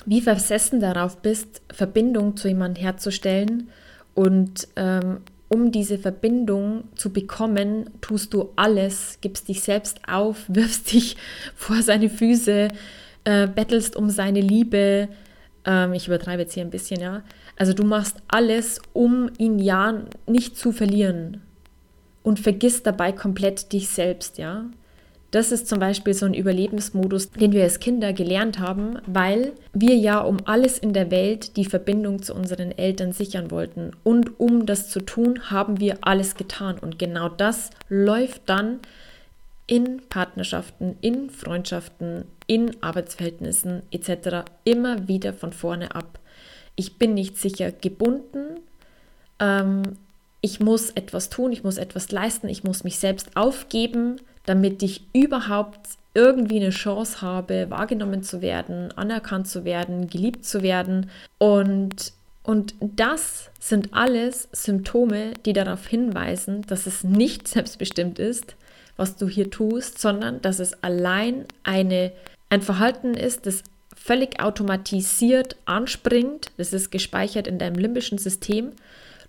wie 0.05 0.21
versessen 0.21 0.79
darauf 0.79 1.17
bist, 1.21 1.61
Verbindung 1.71 2.37
zu 2.37 2.47
jemandem 2.47 2.83
herzustellen 2.83 3.69
und 4.13 4.67
ähm, 4.75 5.21
um 5.47 5.71
diese 5.71 5.97
Verbindung 5.97 6.85
zu 6.95 7.11
bekommen, 7.11 7.89
tust 8.01 8.33
du 8.33 8.49
alles, 8.55 9.19
gibst 9.21 9.47
dich 9.47 9.61
selbst 9.61 9.99
auf, 10.07 10.43
wirfst 10.47 10.91
dich 10.91 11.17
vor 11.55 11.81
seine 11.81 12.09
Füße, 12.09 12.69
äh, 13.23 13.47
bettelst 13.47 13.95
um 13.95 14.09
seine 14.09 14.41
Liebe. 14.41 15.09
Ähm, 15.65 15.93
ich 15.93 16.07
übertreibe 16.07 16.43
jetzt 16.43 16.53
hier 16.53 16.63
ein 16.63 16.71
bisschen, 16.71 16.99
ja. 16.99 17.23
Also 17.57 17.73
du 17.73 17.83
machst 17.83 18.17
alles, 18.27 18.81
um 18.93 19.29
ihn 19.37 19.59
ja 19.59 20.03
nicht 20.27 20.57
zu 20.57 20.71
verlieren 20.71 21.41
und 22.23 22.39
vergisst 22.39 22.85
dabei 22.85 23.11
komplett 23.11 23.71
dich 23.71 23.89
selbst, 23.89 24.37
ja. 24.37 24.65
Das 25.36 25.51
ist 25.51 25.68
zum 25.68 25.80
Beispiel 25.80 26.13
so 26.13 26.25
ein 26.25 26.34
Überlebensmodus, 26.34 27.30
den 27.32 27.51
wir 27.51 27.63
als 27.63 27.82
Kinder 27.82 28.13
gelernt 28.13 28.60
haben, 28.60 29.00
weil 29.06 29.51
wir 29.74 29.94
ja 29.94 30.22
um 30.22 30.38
alles 30.46 30.77
in 30.77 30.94
der 30.94 31.12
Welt 31.12 31.58
die 31.58 31.65
Verbindung 31.65 32.24
zu 32.24 32.34
unseren 32.34 32.72
Eltern 32.72 33.12
sichern 33.12 33.51
wollten. 33.51 33.92
Und 34.06 34.39
um 34.39 34.65
das 34.65 34.89
zu 34.89 35.01
tun, 35.01 35.51
haben 35.51 35.82
wir 35.82 35.98
alles 36.00 36.36
getan. 36.36 36.80
Und 36.80 36.98
genau 37.00 37.27
das 37.27 37.72
läuft 37.89 38.44
dann 38.46 38.80
in 39.68 40.04
Partnerschaften, 40.08 40.96
in 41.01 41.30
Freundschaften, 41.30 42.24
in 42.48 42.82
Arbeitsverhältnissen 42.82 43.82
etc. 43.92 44.50
immer 44.63 45.10
wieder 45.10 45.34
von 45.34 45.51
vorne 45.51 45.96
ab. 45.96 46.18
Ich 46.77 46.98
bin 46.98 47.13
nicht 47.13 47.38
sicher 47.38 47.74
gebunden. 47.74 48.62
Ähm, 49.42 49.98
ich 50.39 50.62
muss 50.62 50.92
etwas 50.92 51.30
tun, 51.30 51.51
ich 51.51 51.65
muss 51.65 51.77
etwas 51.77 52.10
leisten, 52.10 52.48
ich 52.48 52.63
muss 52.63 52.86
mich 52.86 53.00
selbst 53.00 53.36
aufgeben, 53.36 54.22
damit 54.45 54.83
ich 54.83 55.01
überhaupt 55.13 55.79
irgendwie 56.13 56.57
eine 56.57 56.69
Chance 56.69 57.21
habe, 57.21 57.69
wahrgenommen 57.69 58.23
zu 58.23 58.41
werden, 58.41 58.91
anerkannt 58.95 59.47
zu 59.47 59.65
werden, 59.65 60.07
geliebt 60.07 60.45
zu 60.45 60.63
werden. 60.63 61.09
Und, 61.37 62.13
und 62.43 62.73
das 62.79 63.49
sind 63.59 63.93
alles 63.93 64.47
Symptome, 64.53 65.33
die 65.45 65.53
darauf 65.53 65.85
hinweisen, 65.85 66.61
dass 66.67 66.87
es 66.87 67.03
nicht 67.03 67.47
selbstbestimmt 67.49 68.17
ist, 68.17 68.55
was 68.97 69.17
du 69.17 69.27
hier 69.27 69.51
tust, 69.51 69.99
sondern 69.99 70.41
dass 70.41 70.59
es 70.59 70.81
allein 70.83 71.45
eine, 71.63 72.13
ein 72.49 72.61
Verhalten 72.61 73.13
ist, 73.13 73.45
das 73.45 73.63
völlig 73.93 74.39
automatisiert 74.39 75.57
anspringt. 75.65 76.51
Das 76.57 76.71
ist 76.71 76.91
gespeichert 76.91 77.47
in 77.47 77.59
deinem 77.59 77.75
limbischen 77.75 78.19
System. 78.19 78.71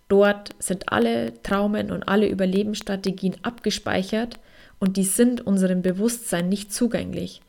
Dort 0.09 0.55
sind 0.59 0.93
alle 0.93 1.43
Traumen 1.43 1.91
und 1.91 2.09
alle 2.09 2.29
Überlebensstrategien 2.29 3.37
abgespeichert 3.43 4.39
und 4.79 4.97
die 4.97 5.05
sind 5.05 5.45
unserem 5.47 5.83
Bewusstsein 5.83 6.49
nicht 6.49 6.73
zugänglich. 6.73 7.41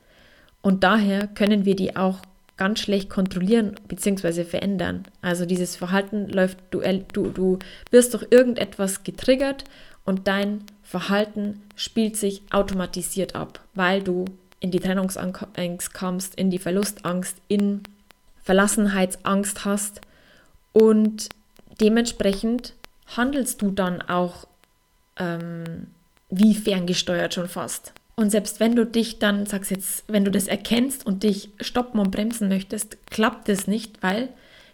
Und 0.61 0.83
daher 0.83 1.27
können 1.27 1.65
wir 1.65 1.75
die 1.75 1.95
auch 1.95 2.19
ganz 2.57 2.79
schlecht 2.79 3.09
kontrollieren 3.09 3.75
bzw. 3.87 4.43
verändern. 4.43 5.03
Also 5.21 5.45
dieses 5.45 5.75
Verhalten 5.75 6.27
läuft, 6.27 6.57
du, 6.71 6.81
du, 7.13 7.29
du 7.29 7.59
wirst 7.91 8.13
durch 8.13 8.25
irgendetwas 8.31 9.03
getriggert 9.03 9.63
und 10.05 10.27
dein 10.27 10.63
Verhalten 10.81 11.61
spielt 11.75 12.17
sich 12.17 12.41
automatisiert 12.49 13.35
ab, 13.35 13.61
weil 13.75 14.01
du 14.01 14.25
in 14.59 14.71
die 14.71 14.79
Trennungsangst 14.79 15.93
kommst, 15.93 16.33
in 16.35 16.49
die 16.49 16.57
Verlustangst, 16.57 17.37
in 17.47 17.83
Verlassenheitsangst 18.43 19.65
hast 19.65 20.01
und 20.73 21.29
dementsprechend 21.81 22.73
handelst 23.15 23.61
du 23.61 23.71
dann 23.71 24.01
auch 24.01 24.47
ähm, 25.17 25.87
wie 26.29 26.55
ferngesteuert 26.55 27.33
schon 27.33 27.47
fast. 27.47 27.93
Und 28.15 28.31
selbst 28.31 28.59
wenn 28.59 28.75
du 28.75 28.85
dich 28.85 29.19
dann, 29.19 29.45
sagst 29.45 29.71
jetzt, 29.71 30.03
wenn 30.07 30.25
du 30.25 30.31
das 30.31 30.47
erkennst 30.47 31.05
und 31.05 31.23
dich 31.23 31.51
stoppen 31.61 31.99
und 31.99 32.11
bremsen 32.11 32.47
möchtest, 32.47 32.97
klappt 33.11 33.47
das 33.47 33.67
nicht, 33.67 34.01
weil 34.01 34.29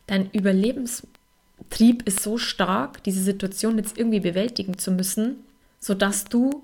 dein 0.07 0.29
Überlebenstrieb 0.31 2.07
ist 2.07 2.23
so 2.23 2.37
stark, 2.37 3.03
diese 3.03 3.21
Situation 3.21 3.77
jetzt 3.77 3.97
irgendwie 3.97 4.21
bewältigen 4.21 4.77
zu 4.77 4.91
müssen, 4.91 5.43
sodass 5.79 6.25
du 6.25 6.63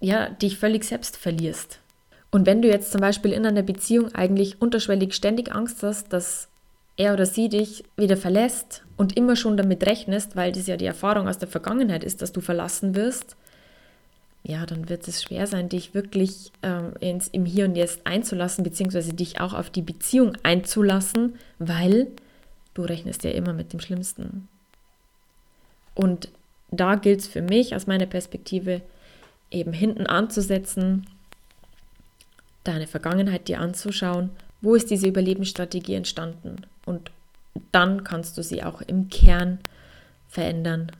ja 0.00 0.28
dich 0.28 0.58
völlig 0.58 0.84
selbst 0.84 1.16
verlierst. 1.16 1.80
Und 2.30 2.46
wenn 2.46 2.62
du 2.62 2.68
jetzt 2.68 2.92
zum 2.92 3.00
Beispiel 3.00 3.32
in 3.32 3.44
einer 3.44 3.62
Beziehung 3.62 4.14
eigentlich 4.14 4.62
unterschwellig 4.62 5.14
ständig 5.14 5.52
Angst 5.52 5.82
hast, 5.82 6.12
dass 6.12 6.48
er 6.96 7.14
oder 7.14 7.26
sie 7.26 7.48
dich 7.48 7.84
wieder 7.96 8.16
verlässt 8.16 8.83
und 8.96 9.16
immer 9.16 9.36
schon 9.36 9.56
damit 9.56 9.86
rechnest, 9.86 10.36
weil 10.36 10.52
das 10.52 10.66
ja 10.66 10.76
die 10.76 10.86
Erfahrung 10.86 11.28
aus 11.28 11.38
der 11.38 11.48
Vergangenheit 11.48 12.04
ist, 12.04 12.22
dass 12.22 12.32
du 12.32 12.40
verlassen 12.40 12.94
wirst, 12.94 13.36
ja, 14.46 14.66
dann 14.66 14.90
wird 14.90 15.08
es 15.08 15.22
schwer 15.22 15.46
sein, 15.46 15.70
dich 15.70 15.94
wirklich 15.94 16.52
ähm, 16.62 16.92
ins, 17.00 17.28
im 17.28 17.46
Hier 17.46 17.64
und 17.64 17.76
Jetzt 17.76 18.06
einzulassen, 18.06 18.62
beziehungsweise 18.62 19.14
dich 19.14 19.40
auch 19.40 19.54
auf 19.54 19.70
die 19.70 19.82
Beziehung 19.82 20.36
einzulassen, 20.42 21.36
weil 21.58 22.08
du 22.74 22.82
rechnest 22.82 23.24
ja 23.24 23.30
immer 23.30 23.54
mit 23.54 23.72
dem 23.72 23.80
Schlimmsten. 23.80 24.48
Und 25.94 26.28
da 26.70 26.96
gilt 26.96 27.20
es 27.20 27.26
für 27.26 27.40
mich 27.40 27.74
aus 27.74 27.86
meiner 27.86 28.06
Perspektive 28.06 28.82
eben 29.50 29.72
hinten 29.72 30.06
anzusetzen, 30.06 31.06
deine 32.64 32.86
Vergangenheit 32.86 33.48
dir 33.48 33.60
anzuschauen, 33.60 34.30
wo 34.60 34.74
ist 34.74 34.90
diese 34.90 35.06
Überlebensstrategie 35.06 35.94
entstanden 35.94 36.66
und 36.84 37.10
dann 37.72 38.04
kannst 38.04 38.36
du 38.38 38.42
sie 38.42 38.62
auch 38.62 38.80
im 38.82 39.08
Kern 39.08 39.58
verändern 40.28 40.90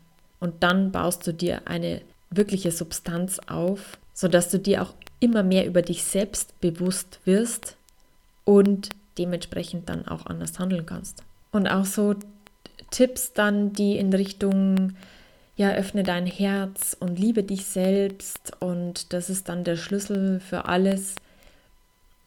und 0.41 0.63
dann 0.63 0.93
baust 0.93 1.27
du 1.27 1.33
dir 1.33 1.63
eine 1.67 2.03
wirkliche 2.31 2.71
Substanz 2.71 3.41
auf, 3.47 3.99
sodass 4.13 4.51
du 4.51 4.59
dir 4.59 4.83
auch 4.83 4.95
immer 5.21 5.43
mehr 5.43 5.67
über 5.67 5.83
dich 5.83 6.05
selbst 6.05 6.61
bewusst 6.61 7.21
wirst 7.25 7.77
und 8.45 8.91
dementsprechend 9.19 9.89
dann 9.89 10.07
auch 10.07 10.27
anders 10.27 10.59
handeln 10.59 10.87
kannst. 10.87 11.23
Und 11.51 11.69
auch 11.69 11.85
so 11.85 12.15
Tipps 12.91 13.33
dann, 13.33 13.73
die 13.73 13.97
in 13.97 14.13
Richtung, 14.13 14.97
ja, 15.57 15.73
öffne 15.73 16.03
dein 16.03 16.27
Herz 16.27 16.97
und 16.99 17.19
liebe 17.19 17.43
dich 17.43 17.65
selbst 17.65 18.53
und 18.61 19.13
das 19.13 19.31
ist 19.31 19.49
dann 19.49 19.65
der 19.65 19.77
Schlüssel 19.77 20.41
für 20.41 20.67
alles. 20.67 21.15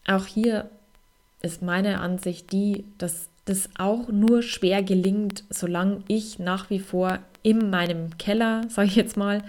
Auch 0.08 0.26
hier 0.26 0.70
ist 1.42 1.62
meine 1.62 2.00
Ansicht 2.00 2.52
die, 2.52 2.86
dass 2.98 3.30
das 3.50 3.70
auch 3.78 4.10
nur 4.10 4.42
schwer 4.42 4.84
gelingt, 4.84 5.44
solange 5.50 6.04
ich 6.08 6.40
nach 6.40 6.70
wie 6.70 6.80
vor 6.80 7.20
in 7.44 7.70
meinem 7.70 8.18
Keller, 8.18 8.66
sage 8.70 8.90
ich 8.90 8.96
jetzt 8.96 9.18
mal, 9.18 9.44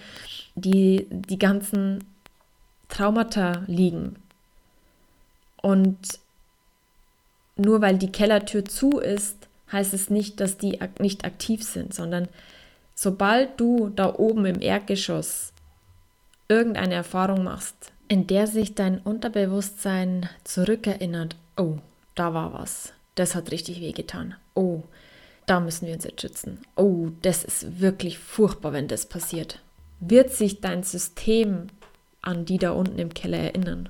die, 0.55 1.07
die 1.11 1.39
ganzen 1.39 2.05
Traumata 2.89 3.65
liegen. 3.67 4.17
Und 5.61 5.99
nur 7.57 7.81
weil 7.81 7.99
die 7.99 8.13
Kellertür 8.13 8.65
zu 8.65 8.99
ist, 8.99 9.49
heißt 9.73 9.93
es 9.93 10.11
nicht, 10.11 10.41
dass 10.41 10.57
die 10.57 10.79
nicht 10.99 11.25
aktiv 11.25 11.63
sind, 11.63 11.93
sondern 11.93 12.29
sobald 12.95 13.61
du 13.61 13.91
da 13.91 14.15
oben 14.15 14.47
im 14.47 14.61
Erdgeschoss 14.61 15.53
irgendeine 16.49 16.95
Erfahrung 16.95 17.45
machst, 17.45 17.93
in 18.07 18.27
der 18.27 18.47
sich 18.47 18.75
dein 18.75 18.99
Unterbewusstsein 18.99 20.29
zurückerinnert, 20.45 21.37
oh, 21.57 21.79
da 22.15 22.33
war 22.33 22.55
was, 22.55 22.95
das 23.19 23.35
hat 23.35 23.51
richtig 23.51 23.81
wehgetan, 23.81 24.35
oh, 24.55 24.83
da 25.47 25.61
müssen 25.61 25.87
wir 25.87 25.95
uns 25.95 26.05
jetzt 26.05 26.21
schützen, 26.21 26.59
oh, 26.77 27.09
das 27.23 27.45
ist 27.45 27.81
wirklich 27.81 28.19
furchtbar, 28.19 28.73
wenn 28.73 28.89
das 28.89 29.07
passiert. 29.07 29.61
Wird 30.01 30.31
sich 30.31 30.61
dein 30.61 30.83
System 30.83 31.69
an 32.23 32.45
die 32.45 32.59
da 32.59 32.73
unten 32.73 32.99
im 32.99 33.15
Keller 33.15 33.39
erinnern 33.39 33.89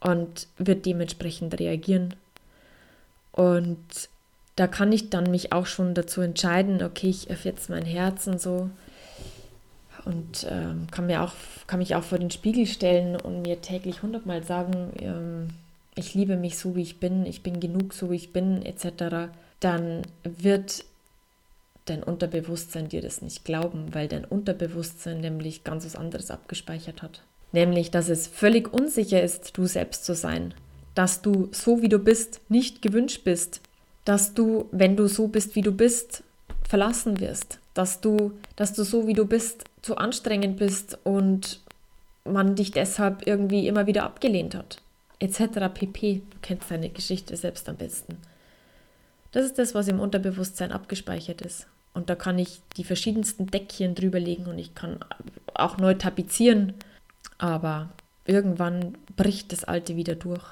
und 0.00 0.48
wird 0.56 0.86
dementsprechend 0.86 1.58
reagieren. 1.58 2.14
Und 3.32 3.78
da 4.56 4.66
kann 4.66 4.92
ich 4.92 5.10
dann 5.10 5.30
mich 5.30 5.52
auch 5.52 5.66
schon 5.66 5.92
dazu 5.94 6.22
entscheiden, 6.22 6.82
okay, 6.82 7.08
ich 7.08 7.30
öffne 7.30 7.50
jetzt 7.50 7.68
mein 7.68 7.84
Herz 7.84 8.26
und 8.26 8.40
so 8.40 8.70
und 10.06 10.46
ähm, 10.48 10.86
kann, 10.90 11.06
mir 11.06 11.22
auch, 11.22 11.32
kann 11.66 11.80
mich 11.80 11.94
auch 11.94 12.04
vor 12.04 12.18
den 12.18 12.30
Spiegel 12.30 12.66
stellen 12.66 13.16
und 13.16 13.42
mir 13.42 13.60
täglich 13.60 14.02
hundertmal 14.02 14.42
sagen, 14.44 14.92
ähm, 15.00 15.48
ich 15.96 16.14
liebe 16.14 16.36
mich 16.36 16.58
so, 16.58 16.76
wie 16.76 16.82
ich 16.82 17.00
bin, 17.00 17.26
ich 17.26 17.42
bin 17.42 17.58
genug 17.58 17.92
so, 17.92 18.10
wie 18.10 18.16
ich 18.16 18.32
bin, 18.32 18.62
etc., 18.64 19.32
dann 19.60 20.02
wird 20.22 20.84
dein 21.86 22.02
Unterbewusstsein 22.02 22.88
dir 22.88 23.00
das 23.00 23.22
nicht 23.22 23.44
glauben, 23.44 23.94
weil 23.94 24.06
dein 24.06 24.24
Unterbewusstsein 24.24 25.20
nämlich 25.20 25.64
ganz 25.64 25.86
was 25.86 25.96
anderes 25.96 26.30
abgespeichert 26.30 27.02
hat. 27.02 27.22
Nämlich, 27.52 27.90
dass 27.90 28.08
es 28.08 28.26
völlig 28.26 28.72
unsicher 28.72 29.22
ist, 29.22 29.56
du 29.56 29.66
selbst 29.66 30.04
zu 30.04 30.14
sein, 30.14 30.52
dass 30.94 31.22
du 31.22 31.48
so 31.52 31.80
wie 31.80 31.88
du 31.88 31.98
bist 31.98 32.40
nicht 32.48 32.82
gewünscht 32.82 33.24
bist, 33.24 33.62
dass 34.04 34.34
du, 34.34 34.68
wenn 34.72 34.96
du 34.96 35.06
so 35.06 35.28
bist, 35.28 35.54
wie 35.54 35.62
du 35.62 35.72
bist, 35.72 36.22
verlassen 36.68 37.20
wirst, 37.20 37.58
dass 37.72 38.00
du, 38.00 38.32
dass 38.56 38.74
du 38.74 38.82
so 38.82 39.06
wie 39.06 39.14
du 39.14 39.24
bist, 39.24 39.64
zu 39.82 39.96
anstrengend 39.96 40.58
bist 40.58 40.98
und 41.04 41.60
man 42.24 42.56
dich 42.56 42.72
deshalb 42.72 43.26
irgendwie 43.26 43.68
immer 43.68 43.86
wieder 43.86 44.02
abgelehnt 44.02 44.54
hat. 44.54 44.78
Etc. 45.18 45.72
pp. 45.72 46.22
Du 46.30 46.38
kennst 46.42 46.70
deine 46.70 46.90
Geschichte 46.90 47.36
selbst 47.36 47.68
am 47.68 47.76
besten. 47.76 48.18
Das 49.32 49.44
ist 49.44 49.58
das, 49.58 49.74
was 49.74 49.88
im 49.88 50.00
Unterbewusstsein 50.00 50.72
abgespeichert 50.72 51.42
ist. 51.42 51.66
Und 51.94 52.10
da 52.10 52.14
kann 52.14 52.38
ich 52.38 52.60
die 52.76 52.84
verschiedensten 52.84 53.46
Deckchen 53.46 53.94
drüberlegen 53.94 54.46
und 54.46 54.58
ich 54.58 54.74
kann 54.74 54.98
auch 55.54 55.78
neu 55.78 55.94
tapezieren. 55.94 56.74
Aber 57.38 57.90
irgendwann 58.26 58.96
bricht 59.16 59.52
das 59.52 59.64
Alte 59.64 59.96
wieder 59.96 60.14
durch. 60.14 60.44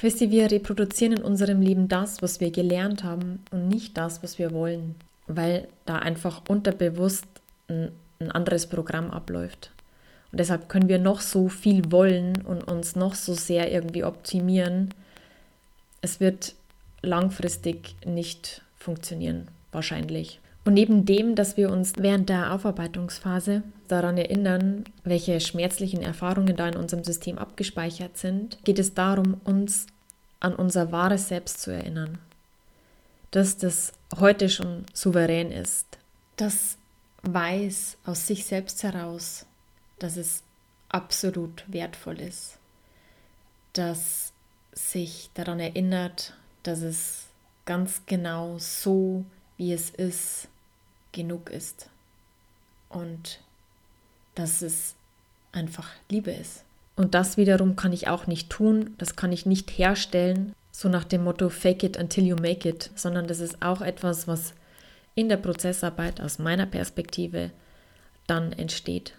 Wisst 0.00 0.20
ihr, 0.20 0.30
wir 0.30 0.50
reproduzieren 0.50 1.18
in 1.18 1.22
unserem 1.22 1.60
Leben 1.60 1.88
das, 1.88 2.22
was 2.22 2.40
wir 2.40 2.50
gelernt 2.50 3.04
haben 3.04 3.42
und 3.50 3.68
nicht 3.68 3.96
das, 3.96 4.22
was 4.22 4.38
wir 4.38 4.52
wollen, 4.52 4.94
weil 5.26 5.68
da 5.84 5.98
einfach 5.98 6.42
unterbewusst 6.48 7.26
ein, 7.68 7.92
ein 8.18 8.30
anderes 8.30 8.66
Programm 8.66 9.10
abläuft. 9.10 9.70
Und 10.32 10.40
deshalb 10.40 10.68
können 10.68 10.88
wir 10.88 10.98
noch 10.98 11.20
so 11.20 11.48
viel 11.48 11.92
wollen 11.92 12.42
und 12.42 12.64
uns 12.64 12.96
noch 12.96 13.14
so 13.14 13.34
sehr 13.34 13.70
irgendwie 13.70 14.02
optimieren. 14.02 14.94
Es 16.00 16.20
wird 16.20 16.54
langfristig 17.02 17.94
nicht 18.04 18.62
funktionieren, 18.78 19.48
wahrscheinlich. 19.70 20.40
Und 20.64 20.74
neben 20.74 21.04
dem, 21.04 21.34
dass 21.34 21.56
wir 21.56 21.70
uns 21.70 21.94
während 21.96 22.28
der 22.28 22.52
Aufarbeitungsphase 22.54 23.62
daran 23.88 24.16
erinnern, 24.16 24.84
welche 25.04 25.40
schmerzlichen 25.40 26.02
Erfahrungen 26.02 26.56
da 26.56 26.68
in 26.68 26.76
unserem 26.76 27.04
System 27.04 27.36
abgespeichert 27.36 28.16
sind, 28.16 28.58
geht 28.64 28.78
es 28.78 28.94
darum, 28.94 29.40
uns 29.44 29.86
an 30.40 30.54
unser 30.54 30.92
wahres 30.92 31.28
Selbst 31.28 31.60
zu 31.60 31.72
erinnern. 31.72 32.18
Dass 33.32 33.56
das 33.56 33.92
heute 34.18 34.48
schon 34.48 34.84
souverän 34.92 35.50
ist. 35.50 35.98
Das 36.36 36.78
weiß 37.22 37.98
aus 38.04 38.26
sich 38.26 38.44
selbst 38.44 38.82
heraus, 38.82 39.46
dass 40.02 40.16
es 40.16 40.42
absolut 40.88 41.64
wertvoll 41.68 42.20
ist. 42.20 42.58
Dass 43.72 44.32
sich 44.72 45.30
daran 45.34 45.60
erinnert, 45.60 46.34
dass 46.62 46.80
es 46.80 47.26
ganz 47.64 48.02
genau 48.06 48.58
so, 48.58 49.24
wie 49.56 49.72
es 49.72 49.90
ist, 49.90 50.48
genug 51.12 51.50
ist 51.50 51.88
und 52.88 53.40
dass 54.34 54.62
es 54.62 54.94
einfach 55.52 55.88
Liebe 56.08 56.30
ist. 56.30 56.64
Und 56.96 57.14
das 57.14 57.36
wiederum 57.36 57.76
kann 57.76 57.92
ich 57.92 58.08
auch 58.08 58.26
nicht 58.26 58.50
tun, 58.50 58.94
das 58.98 59.16
kann 59.16 59.32
ich 59.32 59.46
nicht 59.46 59.70
herstellen, 59.70 60.54
so 60.70 60.88
nach 60.88 61.04
dem 61.04 61.24
Motto 61.24 61.48
Fake 61.48 61.82
it 61.82 61.96
until 61.98 62.24
you 62.24 62.36
make 62.36 62.68
it, 62.68 62.90
sondern 62.94 63.26
das 63.26 63.40
ist 63.40 63.62
auch 63.62 63.82
etwas, 63.82 64.26
was 64.26 64.54
in 65.14 65.28
der 65.28 65.36
Prozessarbeit 65.36 66.20
aus 66.20 66.38
meiner 66.38 66.66
Perspektive 66.66 67.50
dann 68.26 68.52
entsteht. 68.52 69.14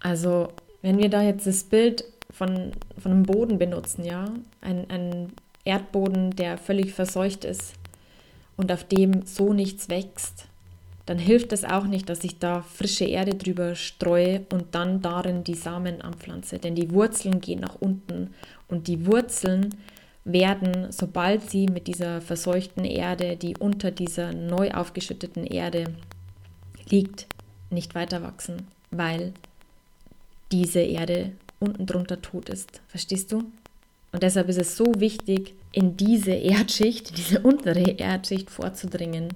Also 0.00 0.48
wenn 0.82 0.98
wir 0.98 1.08
da 1.08 1.22
jetzt 1.22 1.46
das 1.46 1.64
Bild 1.64 2.04
von, 2.30 2.72
von 2.98 3.12
einem 3.12 3.22
Boden 3.24 3.58
benutzen, 3.58 4.04
ja, 4.04 4.26
ein, 4.60 4.88
ein 4.90 5.32
Erdboden, 5.64 6.30
der 6.36 6.58
völlig 6.58 6.92
verseucht 6.92 7.44
ist 7.44 7.74
und 8.56 8.70
auf 8.70 8.84
dem 8.84 9.26
so 9.26 9.52
nichts 9.52 9.88
wächst, 9.88 10.46
dann 11.06 11.18
hilft 11.18 11.52
es 11.52 11.64
auch 11.64 11.84
nicht, 11.84 12.08
dass 12.08 12.24
ich 12.24 12.38
da 12.38 12.62
frische 12.62 13.04
Erde 13.04 13.36
drüber 13.36 13.76
streue 13.76 14.44
und 14.52 14.74
dann 14.74 15.02
darin 15.02 15.44
die 15.44 15.54
Samen 15.54 16.02
anpflanze. 16.02 16.58
Denn 16.58 16.74
die 16.74 16.90
Wurzeln 16.90 17.40
gehen 17.40 17.60
nach 17.60 17.76
unten 17.80 18.34
und 18.68 18.88
die 18.88 19.06
Wurzeln 19.06 19.76
werden, 20.24 20.88
sobald 20.90 21.48
sie 21.48 21.66
mit 21.66 21.86
dieser 21.86 22.20
verseuchten 22.20 22.84
Erde, 22.84 23.36
die 23.36 23.56
unter 23.56 23.92
dieser 23.92 24.32
neu 24.32 24.72
aufgeschütteten 24.72 25.46
Erde 25.46 25.84
liegt, 26.90 27.26
nicht 27.70 27.94
weiter 27.94 28.22
wachsen, 28.24 28.66
weil 28.90 29.32
diese 30.52 30.80
Erde 30.80 31.32
unten 31.58 31.86
drunter 31.86 32.20
tot 32.22 32.48
ist. 32.48 32.80
Verstehst 32.88 33.32
du? 33.32 33.44
Und 34.12 34.22
deshalb 34.22 34.48
ist 34.48 34.58
es 34.58 34.76
so 34.76 34.86
wichtig, 34.98 35.54
in 35.72 35.96
diese 35.96 36.32
Erdschicht, 36.32 37.16
diese 37.18 37.40
untere 37.40 37.98
Erdschicht 37.98 38.50
vorzudringen, 38.50 39.28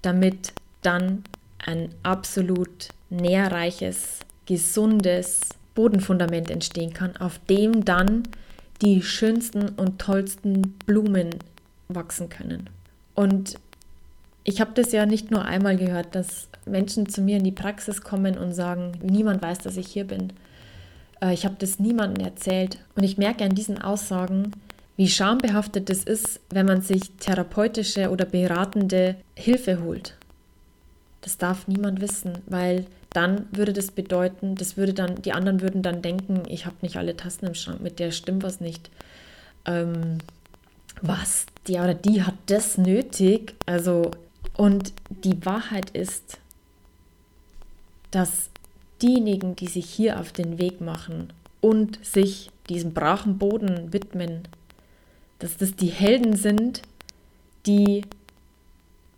damit 0.00 0.52
dann 0.82 1.24
ein 1.58 1.90
absolut 2.02 2.88
nährreiches, 3.10 4.20
gesundes 4.46 5.40
Bodenfundament 5.74 6.50
entstehen 6.50 6.92
kann, 6.92 7.16
auf 7.16 7.38
dem 7.48 7.84
dann 7.84 8.24
die 8.80 9.02
schönsten 9.02 9.68
und 9.70 10.00
tollsten 10.00 10.72
Blumen 10.86 11.30
wachsen 11.88 12.28
können. 12.28 12.68
Und 13.14 13.54
ich 14.44 14.60
habe 14.60 14.72
das 14.74 14.92
ja 14.92 15.06
nicht 15.06 15.30
nur 15.30 15.44
einmal 15.44 15.76
gehört, 15.76 16.14
dass 16.14 16.48
Menschen 16.66 17.08
zu 17.08 17.22
mir 17.22 17.36
in 17.36 17.44
die 17.44 17.52
Praxis 17.52 18.02
kommen 18.02 18.38
und 18.38 18.52
sagen, 18.52 18.92
niemand 19.02 19.40
weiß, 19.42 19.58
dass 19.58 19.76
ich 19.76 19.88
hier 19.88 20.04
bin. 20.04 20.32
Äh, 21.22 21.32
ich 21.32 21.44
habe 21.44 21.56
das 21.58 21.78
niemandem 21.78 22.26
erzählt. 22.26 22.78
Und 22.94 23.04
ich 23.04 23.16
merke 23.16 23.44
an 23.44 23.54
diesen 23.54 23.80
Aussagen, 23.80 24.52
wie 24.96 25.08
schambehaftet 25.08 25.88
es 25.88 26.04
ist, 26.04 26.40
wenn 26.50 26.66
man 26.66 26.82
sich 26.82 27.12
therapeutische 27.20 28.10
oder 28.10 28.26
beratende 28.26 29.16
Hilfe 29.34 29.82
holt. 29.82 30.16
Das 31.22 31.38
darf 31.38 31.66
niemand 31.68 32.00
wissen, 32.00 32.38
weil 32.46 32.86
dann 33.10 33.46
würde 33.52 33.72
das 33.72 33.90
bedeuten, 33.90 34.54
das 34.56 34.76
würde 34.76 34.92
dann, 34.92 35.22
die 35.22 35.32
anderen 35.32 35.60
würden 35.60 35.82
dann 35.82 36.02
denken, 36.02 36.42
ich 36.48 36.66
habe 36.66 36.76
nicht 36.82 36.96
alle 36.96 37.16
Tasten 37.16 37.46
im 37.46 37.54
Schrank, 37.54 37.80
mit 37.80 37.98
der 37.98 38.10
stimmt 38.10 38.42
was 38.42 38.60
nicht. 38.60 38.90
Ähm, 39.64 40.18
was? 41.00 41.46
Die 41.68 41.74
oder 41.74 41.94
die 41.94 42.22
hat 42.22 42.34
das 42.46 42.78
nötig. 42.78 43.54
Also, 43.66 44.10
und 44.56 44.92
die 45.08 45.44
Wahrheit 45.44 45.90
ist, 45.90 46.38
dass 48.10 48.50
diejenigen, 49.02 49.56
die 49.56 49.66
sich 49.66 49.86
hier 49.86 50.20
auf 50.20 50.32
den 50.32 50.58
Weg 50.58 50.80
machen 50.80 51.32
und 51.60 52.04
sich 52.04 52.50
diesem 52.68 52.92
brachen 52.92 53.38
Boden 53.38 53.92
widmen, 53.92 54.42
dass 55.38 55.56
das 55.56 55.74
die 55.74 55.88
Helden 55.88 56.36
sind, 56.36 56.82
die 57.66 58.02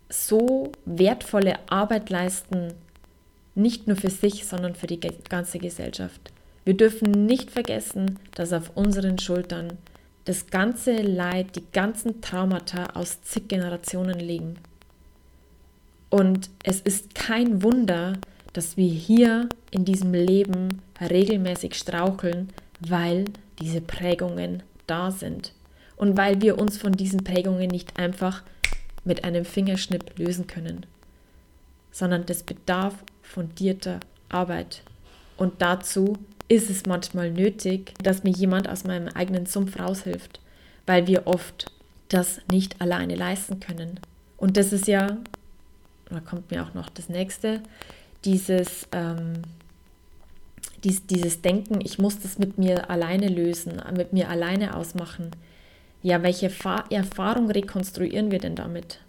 so 0.09 0.71
wertvolle 0.85 1.57
Arbeit 1.69 2.09
leisten, 2.09 2.73
nicht 3.53 3.87
nur 3.87 3.95
für 3.95 4.09
sich, 4.09 4.45
sondern 4.45 4.75
für 4.75 4.87
die 4.87 4.99
ganze 4.99 5.59
Gesellschaft. 5.59 6.31
Wir 6.65 6.75
dürfen 6.75 7.25
nicht 7.25 7.51
vergessen, 7.51 8.19
dass 8.33 8.53
auf 8.53 8.71
unseren 8.75 9.19
Schultern 9.19 9.77
das 10.25 10.47
ganze 10.47 11.01
Leid, 11.01 11.55
die 11.55 11.63
ganzen 11.71 12.21
Traumata 12.21 12.87
aus 12.95 13.21
zig 13.21 13.47
Generationen 13.47 14.19
liegen. 14.19 14.55
Und 16.09 16.49
es 16.63 16.81
ist 16.81 17.13
kein 17.13 17.61
Wunder, 17.61 18.13
dass 18.53 18.77
wir 18.77 18.89
hier 18.89 19.47
in 19.75 19.83
diesem 19.83 20.13
Leben 20.13 20.81
regelmäßig 21.01 21.75
straucheln, 21.75 22.49
weil 22.79 23.25
diese 23.59 23.81
Prägungen 23.81 24.63
da 24.87 25.11
sind. 25.11 25.51
Und 25.97 26.15
weil 26.15 26.41
wir 26.41 26.57
uns 26.57 26.77
von 26.77 26.93
diesen 26.93 27.25
Prägungen 27.25 27.67
nicht 27.67 27.99
einfach 27.99 28.43
mit 29.03 29.25
einem 29.25 29.43
Fingerschnipp 29.43 30.17
lösen 30.17 30.47
können, 30.47 30.85
sondern 31.91 32.25
das 32.25 32.43
bedarf 32.43 32.95
fundierter 33.21 33.99
Arbeit. 34.29 34.81
Und 35.35 35.61
dazu 35.61 36.17
ist 36.47 36.69
es 36.69 36.85
manchmal 36.85 37.31
nötig, 37.31 37.93
dass 38.01 38.23
mir 38.23 38.31
jemand 38.31 38.69
aus 38.69 38.85
meinem 38.85 39.09
eigenen 39.09 39.45
Sumpf 39.45 39.77
raushilft, 39.77 40.39
weil 40.85 41.05
wir 41.05 41.27
oft 41.27 41.65
das 42.07 42.39
nicht 42.49 42.79
alleine 42.79 43.15
leisten 43.15 43.59
können. 43.59 43.99
Und 44.37 44.55
das 44.55 44.71
ist 44.71 44.87
ja, 44.87 45.17
da 46.09 46.19
kommt 46.21 46.51
mir 46.51 46.63
auch 46.63 46.73
noch 46.73 46.89
das 46.89 47.09
nächste, 47.09 47.61
dieses, 48.23 48.87
ähm, 48.93 49.41
dies, 50.85 51.05
dieses 51.05 51.41
Denken, 51.41 51.81
ich 51.81 51.99
muss 51.99 52.19
das 52.19 52.37
mit 52.37 52.57
mir 52.57 52.89
alleine 52.89 53.27
lösen, 53.27 53.81
mit 53.97 54.13
mir 54.13 54.29
alleine 54.29 54.75
ausmachen. 54.75 55.31
Ja, 56.01 56.21
welche 56.23 56.51
Erfahrung 56.89 57.49
rekonstruieren 57.49 58.31
wir 58.31 58.39
denn 58.39 58.55
damit? 58.55 58.99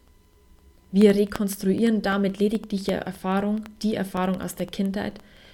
Wir 0.90 1.14
rekonstruieren 1.14 2.00
damit 2.00 2.38
lediglich 2.38 2.88
Erfahrung, 2.88 3.64
die 3.82 3.94
Erfahrung 3.94 4.40
aus 4.40 4.54
der 4.54 4.66
Kindheit, 4.66 5.12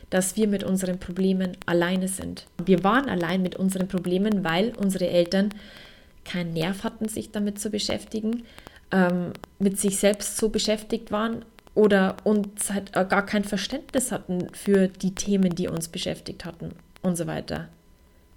dass 0.08 0.36
wir 0.36 0.46
mit 0.46 0.62
unseren 0.62 0.98
Problemen 0.98 1.56
alleine 1.66 2.06
sind. 2.06 2.46
Wir 2.64 2.84
waren 2.84 3.08
allein 3.08 3.42
mit 3.42 3.56
unseren 3.56 3.88
Problemen, 3.88 4.44
weil 4.44 4.72
unsere 4.76 5.08
Eltern 5.08 5.48
keinen 6.24 6.52
Nerv 6.52 6.84
hatten, 6.84 7.08
sich 7.08 7.32
damit 7.32 7.58
zu 7.58 7.70
beschäftigen, 7.70 8.44
ähm, 8.92 9.32
mit 9.58 9.80
sich 9.80 9.96
selbst 9.96 10.36
so 10.36 10.48
beschäftigt 10.50 11.10
waren 11.10 11.44
oder 11.74 12.16
uns 12.24 12.70
halt 12.70 12.92
gar 12.92 13.24
kein 13.24 13.44
Verständnis 13.44 14.12
hatten 14.12 14.48
für 14.52 14.88
die 14.88 15.14
Themen, 15.14 15.54
die 15.54 15.68
uns 15.68 15.88
beschäftigt 15.88 16.44
hatten 16.44 16.72
und 17.02 17.16
so 17.16 17.26
weiter. 17.26 17.68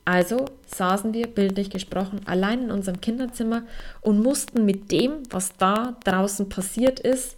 Also 0.05 0.45
saßen 0.67 1.13
wir, 1.13 1.27
bildlich 1.27 1.71
gesprochen, 1.71 2.21
allein 2.25 2.63
in 2.63 2.71
unserem 2.71 3.01
Kinderzimmer 3.01 3.63
und 4.01 4.21
mussten 4.21 4.63
mit 4.63 4.91
dem, 4.91 5.23
was 5.31 5.57
da 5.57 5.97
draußen 6.03 6.47
passiert 6.47 6.99
ist, 6.99 7.37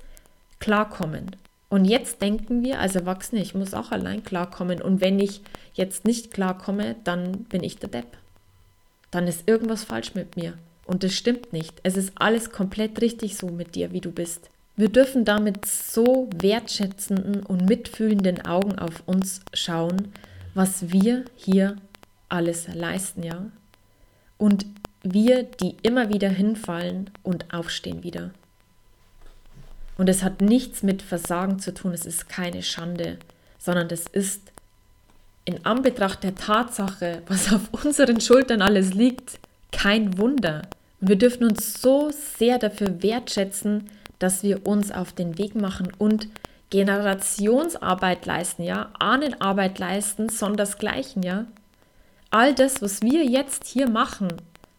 klarkommen. 0.60 1.36
Und 1.70 1.86
jetzt 1.86 2.22
denken 2.22 2.64
wir 2.64 2.80
als 2.80 2.96
Erwachsene, 2.96 3.42
ich 3.42 3.56
muss 3.56 3.74
auch 3.74 3.92
allein 3.92 4.24
klarkommen. 4.24 4.82
Und 4.82 5.02
wenn 5.02 5.20
ich 5.20 5.42
jetzt 5.74 6.06
nicht 6.06 6.34
klarkomme, 6.34 6.96
dann 7.04 7.44
bin 7.46 7.64
ich 7.64 7.78
der 7.78 7.90
Depp. 7.90 8.18
Dann 9.12 9.28
ist 9.28 9.48
irgendwas 9.48 9.84
falsch 9.84 10.14
mit 10.14 10.36
mir. 10.36 10.54
Und 10.86 11.04
das 11.04 11.14
stimmt 11.14 11.52
nicht. 11.54 11.80
Es 11.84 11.98
ist 11.98 12.14
alles 12.16 12.52
komplett 12.52 13.02
richtig 13.02 13.38
so 13.38 13.48
mit 13.48 13.76
dir, 13.76 13.92
wie 13.92 14.02
du 14.02 14.12
bist. 14.12 14.50
Wir 14.78 14.90
dürfen 14.90 15.26
damit 15.26 15.66
so 15.66 16.30
wertschätzenden 16.36 17.42
und 17.44 17.68
mitfühlenden 17.68 18.46
Augen 18.46 18.78
auf 18.78 19.02
uns 19.08 19.42
schauen, 19.52 20.14
was 20.54 20.92
wir 20.92 21.26
hier 21.36 21.78
alles 22.30 22.68
leisten, 22.68 23.24
ja. 23.24 23.48
Und 24.38 24.68
wir, 25.02 25.44
die 25.44 25.78
immer 25.82 26.10
wieder 26.10 26.30
hinfallen 26.30 27.10
und 27.24 27.52
aufstehen 27.52 28.04
wieder. 28.04 28.32
Und 29.98 30.10
es 30.10 30.22
hat 30.22 30.42
nichts 30.42 30.84
mit 30.84 31.02
Versagen 31.02 31.58
zu 31.58 31.74
tun, 31.74 31.92
es 31.92 32.06
ist 32.06 32.30
keine 32.30 32.62
Schande, 32.62 33.18
sondern 33.58 33.88
das 33.88 34.06
ist 34.06 34.52
in 35.46 35.66
Anbetracht 35.66 36.24
der 36.24 36.36
Tatsache, 36.36 37.24
was 37.28 37.52
auf 37.52 37.84
unseren 37.84 38.22
Schultern 38.22 38.62
alles 38.62 38.94
liegt, 38.94 39.40
kein 39.72 40.20
Wunder. 40.20 40.62
Und 41.02 41.10
wir 41.10 41.16
dürfen 41.16 41.48
uns 41.48 41.82
so 41.82 42.12
sehr 42.12 42.60
dafür 42.60 43.02
wertschätzen, 43.02 43.90
dass 44.20 44.44
wir 44.44 44.66
uns 44.66 44.92
auf 44.92 45.14
den 45.14 45.38
Weg 45.38 45.56
machen 45.56 45.92
und 45.98 46.28
Generationsarbeit 46.70 48.26
leisten, 48.26 48.64
ja, 48.64 48.90
Ahnenarbeit 49.00 49.80
leisten, 49.80 50.30
sondersgleichen, 50.30 51.24
ja. 51.24 51.46
All 52.30 52.54
das, 52.54 52.82
was 52.82 53.02
wir 53.02 53.24
jetzt 53.24 53.66
hier 53.66 53.90
machen, 53.90 54.28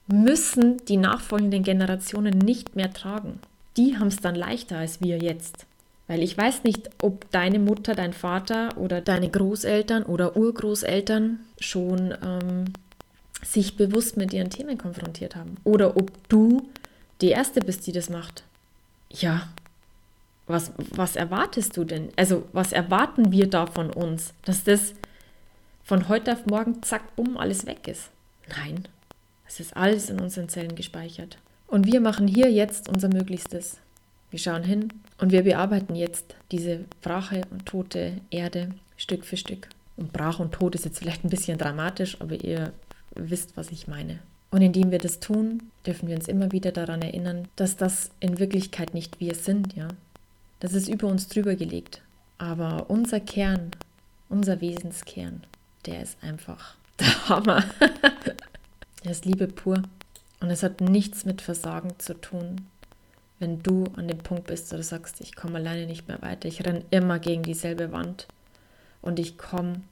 müssen 0.06 0.78
die 0.86 0.96
nachfolgenden 0.96 1.62
Generationen 1.62 2.38
nicht 2.38 2.76
mehr 2.76 2.92
tragen. 2.92 3.40
Die 3.76 3.96
haben 3.96 4.08
es 4.08 4.16
dann 4.18 4.34
leichter 4.34 4.78
als 4.78 5.00
wir 5.00 5.18
jetzt. 5.18 5.66
Weil 6.08 6.22
ich 6.22 6.36
weiß 6.36 6.64
nicht, 6.64 6.88
ob 7.02 7.30
deine 7.30 7.58
Mutter, 7.58 7.94
dein 7.94 8.14
Vater 8.14 8.76
oder 8.76 9.00
deine 9.00 9.28
Großeltern 9.28 10.02
oder 10.02 10.36
Urgroßeltern 10.36 11.40
schon 11.60 12.14
ähm, 12.24 12.64
sich 13.44 13.76
bewusst 13.76 14.16
mit 14.16 14.32
ihren 14.32 14.50
Themen 14.50 14.78
konfrontiert 14.78 15.36
haben. 15.36 15.56
Oder 15.64 15.96
ob 15.96 16.10
du 16.28 16.68
die 17.20 17.28
Erste 17.28 17.60
bist, 17.60 17.86
die 17.86 17.92
das 17.92 18.08
macht. 18.08 18.44
Ja, 19.10 19.48
was, 20.46 20.72
was 20.94 21.16
erwartest 21.16 21.76
du 21.76 21.84
denn? 21.84 22.10
Also, 22.16 22.48
was 22.52 22.72
erwarten 22.72 23.32
wir 23.32 23.48
da 23.48 23.66
von 23.66 23.90
uns? 23.90 24.32
Dass 24.44 24.64
das 24.64 24.94
von 25.84 26.08
heute 26.08 26.32
auf 26.32 26.46
morgen, 26.46 26.82
zack, 26.82 27.16
bumm, 27.16 27.36
alles 27.36 27.66
weg 27.66 27.86
ist? 27.86 28.10
Nein, 28.48 28.88
es 29.46 29.60
ist 29.60 29.76
alles 29.76 30.10
in 30.10 30.20
unseren 30.20 30.48
Zellen 30.48 30.74
gespeichert. 30.74 31.38
Und 31.66 31.86
wir 31.86 32.00
machen 32.00 32.26
hier 32.26 32.50
jetzt 32.50 32.88
unser 32.88 33.08
Möglichstes. 33.08 33.78
Wir 34.30 34.38
schauen 34.38 34.62
hin 34.62 34.92
und 35.18 35.32
wir 35.32 35.44
bearbeiten 35.44 35.94
jetzt 35.94 36.34
diese 36.50 36.84
brache 37.02 37.42
und 37.50 37.66
tote 37.66 38.20
Erde 38.30 38.70
Stück 38.96 39.24
für 39.24 39.36
Stück. 39.36 39.68
Und 39.96 40.12
brach 40.12 40.38
und 40.38 40.52
tot 40.52 40.74
ist 40.74 40.84
jetzt 40.84 40.98
vielleicht 40.98 41.24
ein 41.24 41.30
bisschen 41.30 41.58
dramatisch, 41.58 42.20
aber 42.20 42.34
ihr 42.34 42.72
wisst, 43.14 43.56
was 43.56 43.70
ich 43.70 43.88
meine. 43.88 44.20
Und 44.50 44.62
indem 44.62 44.90
wir 44.90 44.98
das 44.98 45.20
tun, 45.20 45.70
dürfen 45.86 46.08
wir 46.08 46.16
uns 46.16 46.28
immer 46.28 46.52
wieder 46.52 46.72
daran 46.72 47.02
erinnern, 47.02 47.48
dass 47.56 47.76
das 47.76 48.10
in 48.20 48.38
Wirklichkeit 48.38 48.94
nicht 48.94 49.20
wir 49.20 49.34
sind, 49.34 49.74
ja. 49.74 49.88
Das 50.60 50.72
ist 50.72 50.88
über 50.88 51.06
uns 51.06 51.28
drüber 51.28 51.54
gelegt. 51.54 52.02
Aber 52.38 52.86
unser 52.88 53.20
Kern, 53.20 53.70
unser 54.28 54.60
Wesenskern, 54.60 55.44
der 55.86 56.02
ist 56.02 56.16
einfach 56.22 56.74
der 57.00 57.28
Hammer. 57.28 57.64
er 59.04 59.10
ist 59.10 59.24
Liebe 59.24 59.46
pur. 59.46 59.82
Und 60.40 60.50
es 60.50 60.62
hat 60.62 60.80
nichts 60.80 61.24
mit 61.24 61.42
Versagen 61.42 61.98
zu 61.98 62.14
tun, 62.14 62.66
wenn 63.38 63.62
du 63.62 63.84
an 63.96 64.08
dem 64.08 64.18
Punkt 64.18 64.46
bist, 64.46 64.72
wo 64.72 64.76
du 64.76 64.82
sagst, 64.82 65.20
ich 65.20 65.34
komme 65.34 65.56
alleine 65.56 65.86
nicht 65.86 66.08
mehr 66.08 66.22
weiter, 66.22 66.48
ich 66.48 66.64
renne 66.64 66.84
immer 66.90 67.18
gegen 67.18 67.42
dieselbe 67.42 67.92
Wand 67.92 68.26
und 69.02 69.18
ich 69.18 69.38
komme 69.38 69.82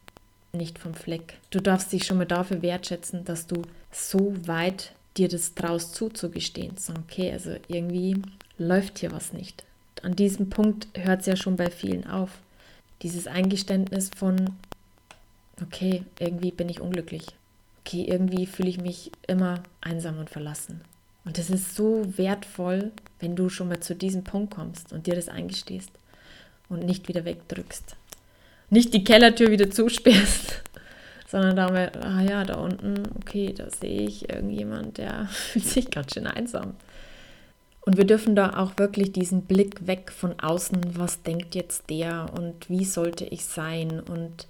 nicht 0.52 0.78
vom 0.78 0.94
Fleck. 0.94 1.38
Du 1.50 1.60
darfst 1.60 1.92
dich 1.92 2.04
schon 2.04 2.18
mal 2.18 2.26
dafür 2.26 2.62
wertschätzen, 2.62 3.24
dass 3.24 3.46
du 3.46 3.62
so 3.96 4.34
weit 4.46 4.92
dir 5.16 5.28
das 5.28 5.54
traust 5.54 5.94
zuzugestehen. 5.94 6.76
So, 6.76 6.92
okay, 6.92 7.32
also 7.32 7.56
irgendwie 7.68 8.20
läuft 8.58 8.98
hier 8.98 9.12
was 9.12 9.32
nicht. 9.32 9.64
An 10.02 10.14
diesem 10.14 10.50
Punkt 10.50 10.88
hört 10.94 11.20
es 11.20 11.26
ja 11.26 11.36
schon 11.36 11.56
bei 11.56 11.70
vielen 11.70 12.06
auf. 12.06 12.30
Dieses 13.02 13.26
Eingeständnis 13.26 14.10
von, 14.14 14.50
okay, 15.62 16.02
irgendwie 16.18 16.50
bin 16.50 16.68
ich 16.68 16.80
unglücklich. 16.80 17.26
Okay, 17.80 18.04
irgendwie 18.04 18.46
fühle 18.46 18.68
ich 18.68 18.80
mich 18.80 19.10
immer 19.26 19.62
einsam 19.80 20.18
und 20.18 20.28
verlassen. 20.28 20.80
Und 21.24 21.38
es 21.38 21.50
ist 21.50 21.74
so 21.74 22.04
wertvoll, 22.16 22.92
wenn 23.20 23.36
du 23.36 23.48
schon 23.48 23.68
mal 23.68 23.80
zu 23.80 23.94
diesem 23.94 24.24
Punkt 24.24 24.54
kommst 24.54 24.92
und 24.92 25.06
dir 25.06 25.14
das 25.14 25.28
eingestehst 25.28 25.90
und 26.68 26.84
nicht 26.84 27.08
wieder 27.08 27.24
wegdrückst. 27.24 27.96
Nicht 28.70 28.92
die 28.94 29.04
Kellertür 29.04 29.50
wieder 29.50 29.70
zusperrst, 29.70 30.62
sondern 31.28 31.56
da 31.56 31.70
mal, 31.70 31.92
ah 32.00 32.22
ja, 32.22 32.44
da 32.44 32.56
unten, 32.56 33.02
okay, 33.16 33.52
da 33.56 33.70
sehe 33.70 34.02
ich 34.02 34.28
irgendjemand, 34.28 34.98
der 34.98 35.26
fühlt 35.30 35.66
sich 35.66 35.90
ganz 35.90 36.14
schön 36.14 36.26
einsam. 36.26 36.74
Und 37.80 37.96
wir 37.96 38.04
dürfen 38.04 38.34
da 38.34 38.56
auch 38.56 38.72
wirklich 38.78 39.12
diesen 39.12 39.42
Blick 39.42 39.86
weg 39.86 40.10
von 40.10 40.38
außen, 40.40 40.98
was 40.98 41.22
denkt 41.22 41.54
jetzt 41.54 41.88
der 41.88 42.26
und 42.36 42.68
wie 42.68 42.84
sollte 42.84 43.24
ich 43.24 43.44
sein 43.44 44.00
und 44.00 44.48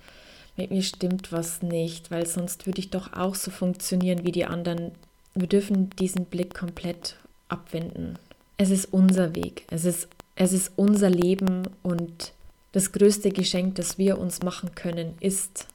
mit 0.56 0.70
mir 0.70 0.82
stimmt 0.82 1.32
was 1.32 1.60
nicht, 1.60 2.10
weil 2.10 2.26
sonst 2.26 2.66
würde 2.66 2.78
ich 2.78 2.88
doch 2.88 3.12
auch 3.12 3.34
so 3.34 3.50
funktionieren 3.50 4.24
wie 4.24 4.32
die 4.32 4.46
anderen 4.46 4.92
wir 5.36 5.46
dürfen 5.46 5.90
diesen 5.90 6.24
Blick 6.24 6.54
komplett 6.54 7.16
abwenden. 7.48 8.18
Es 8.56 8.70
ist 8.70 8.86
unser 8.86 9.34
Weg, 9.36 9.64
es 9.70 9.84
ist, 9.84 10.08
es 10.34 10.52
ist 10.52 10.72
unser 10.76 11.10
Leben 11.10 11.68
und 11.82 12.32
das 12.72 12.92
größte 12.92 13.30
Geschenk, 13.30 13.74
das 13.76 13.98
wir 13.98 14.18
uns 14.18 14.42
machen 14.42 14.74
können, 14.74 15.14
ist 15.20 15.66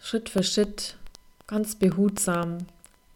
Schritt 0.00 0.28
für 0.28 0.42
Schritt, 0.42 0.96
ganz 1.46 1.74
behutsam 1.74 2.58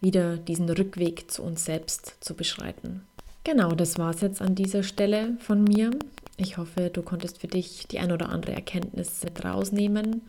wieder 0.00 0.36
diesen 0.36 0.68
Rückweg 0.68 1.30
zu 1.30 1.42
uns 1.42 1.64
selbst 1.64 2.16
zu 2.20 2.34
beschreiten. 2.34 3.02
Genau, 3.44 3.72
das 3.72 3.98
war 3.98 4.10
es 4.14 4.20
jetzt 4.20 4.40
an 4.42 4.54
dieser 4.54 4.82
Stelle 4.82 5.36
von 5.40 5.64
mir. 5.64 5.90
Ich 6.36 6.56
hoffe, 6.56 6.90
du 6.90 7.02
konntest 7.02 7.38
für 7.38 7.48
dich 7.48 7.86
die 7.88 7.98
ein 7.98 8.12
oder 8.12 8.28
andere 8.28 8.52
Erkenntnis 8.52 9.22
mit 9.22 9.44
rausnehmen 9.44 10.22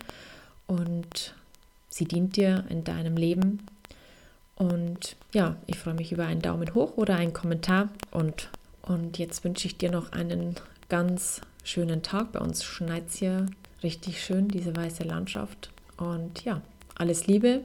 und 0.68 1.34
sie 1.90 2.06
dient 2.06 2.36
dir 2.36 2.66
in 2.70 2.84
deinem 2.84 3.16
Leben 3.16 3.66
und 4.62 5.16
ja, 5.34 5.56
ich 5.66 5.80
freue 5.80 5.96
mich 5.96 6.12
über 6.12 6.28
einen 6.28 6.44
Daumen 6.44 6.76
hoch 6.76 6.96
oder 6.96 7.16
einen 7.16 7.34
Kommentar. 7.34 7.90
Und, 8.12 8.50
und 8.84 9.18
jetzt 9.18 9.44
wünsche 9.44 9.66
ich 9.66 9.78
dir 9.78 9.90
noch 9.90 10.12
einen 10.12 10.54
ganz 10.88 11.42
schönen 11.64 12.04
Tag. 12.04 12.34
Bei 12.34 12.42
uns 12.42 12.64
schneit 12.64 13.08
es 13.08 13.16
hier 13.16 13.48
richtig 13.82 14.24
schön, 14.24 14.50
diese 14.50 14.76
weiße 14.76 15.02
Landschaft. 15.02 15.72
Und 16.02 16.44
ja, 16.46 16.62
alles 16.96 17.28
Liebe. 17.28 17.62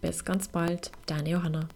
Bis 0.00 0.24
ganz 0.24 0.46
bald. 0.46 0.92
Deine 1.06 1.30
Johanna. 1.30 1.68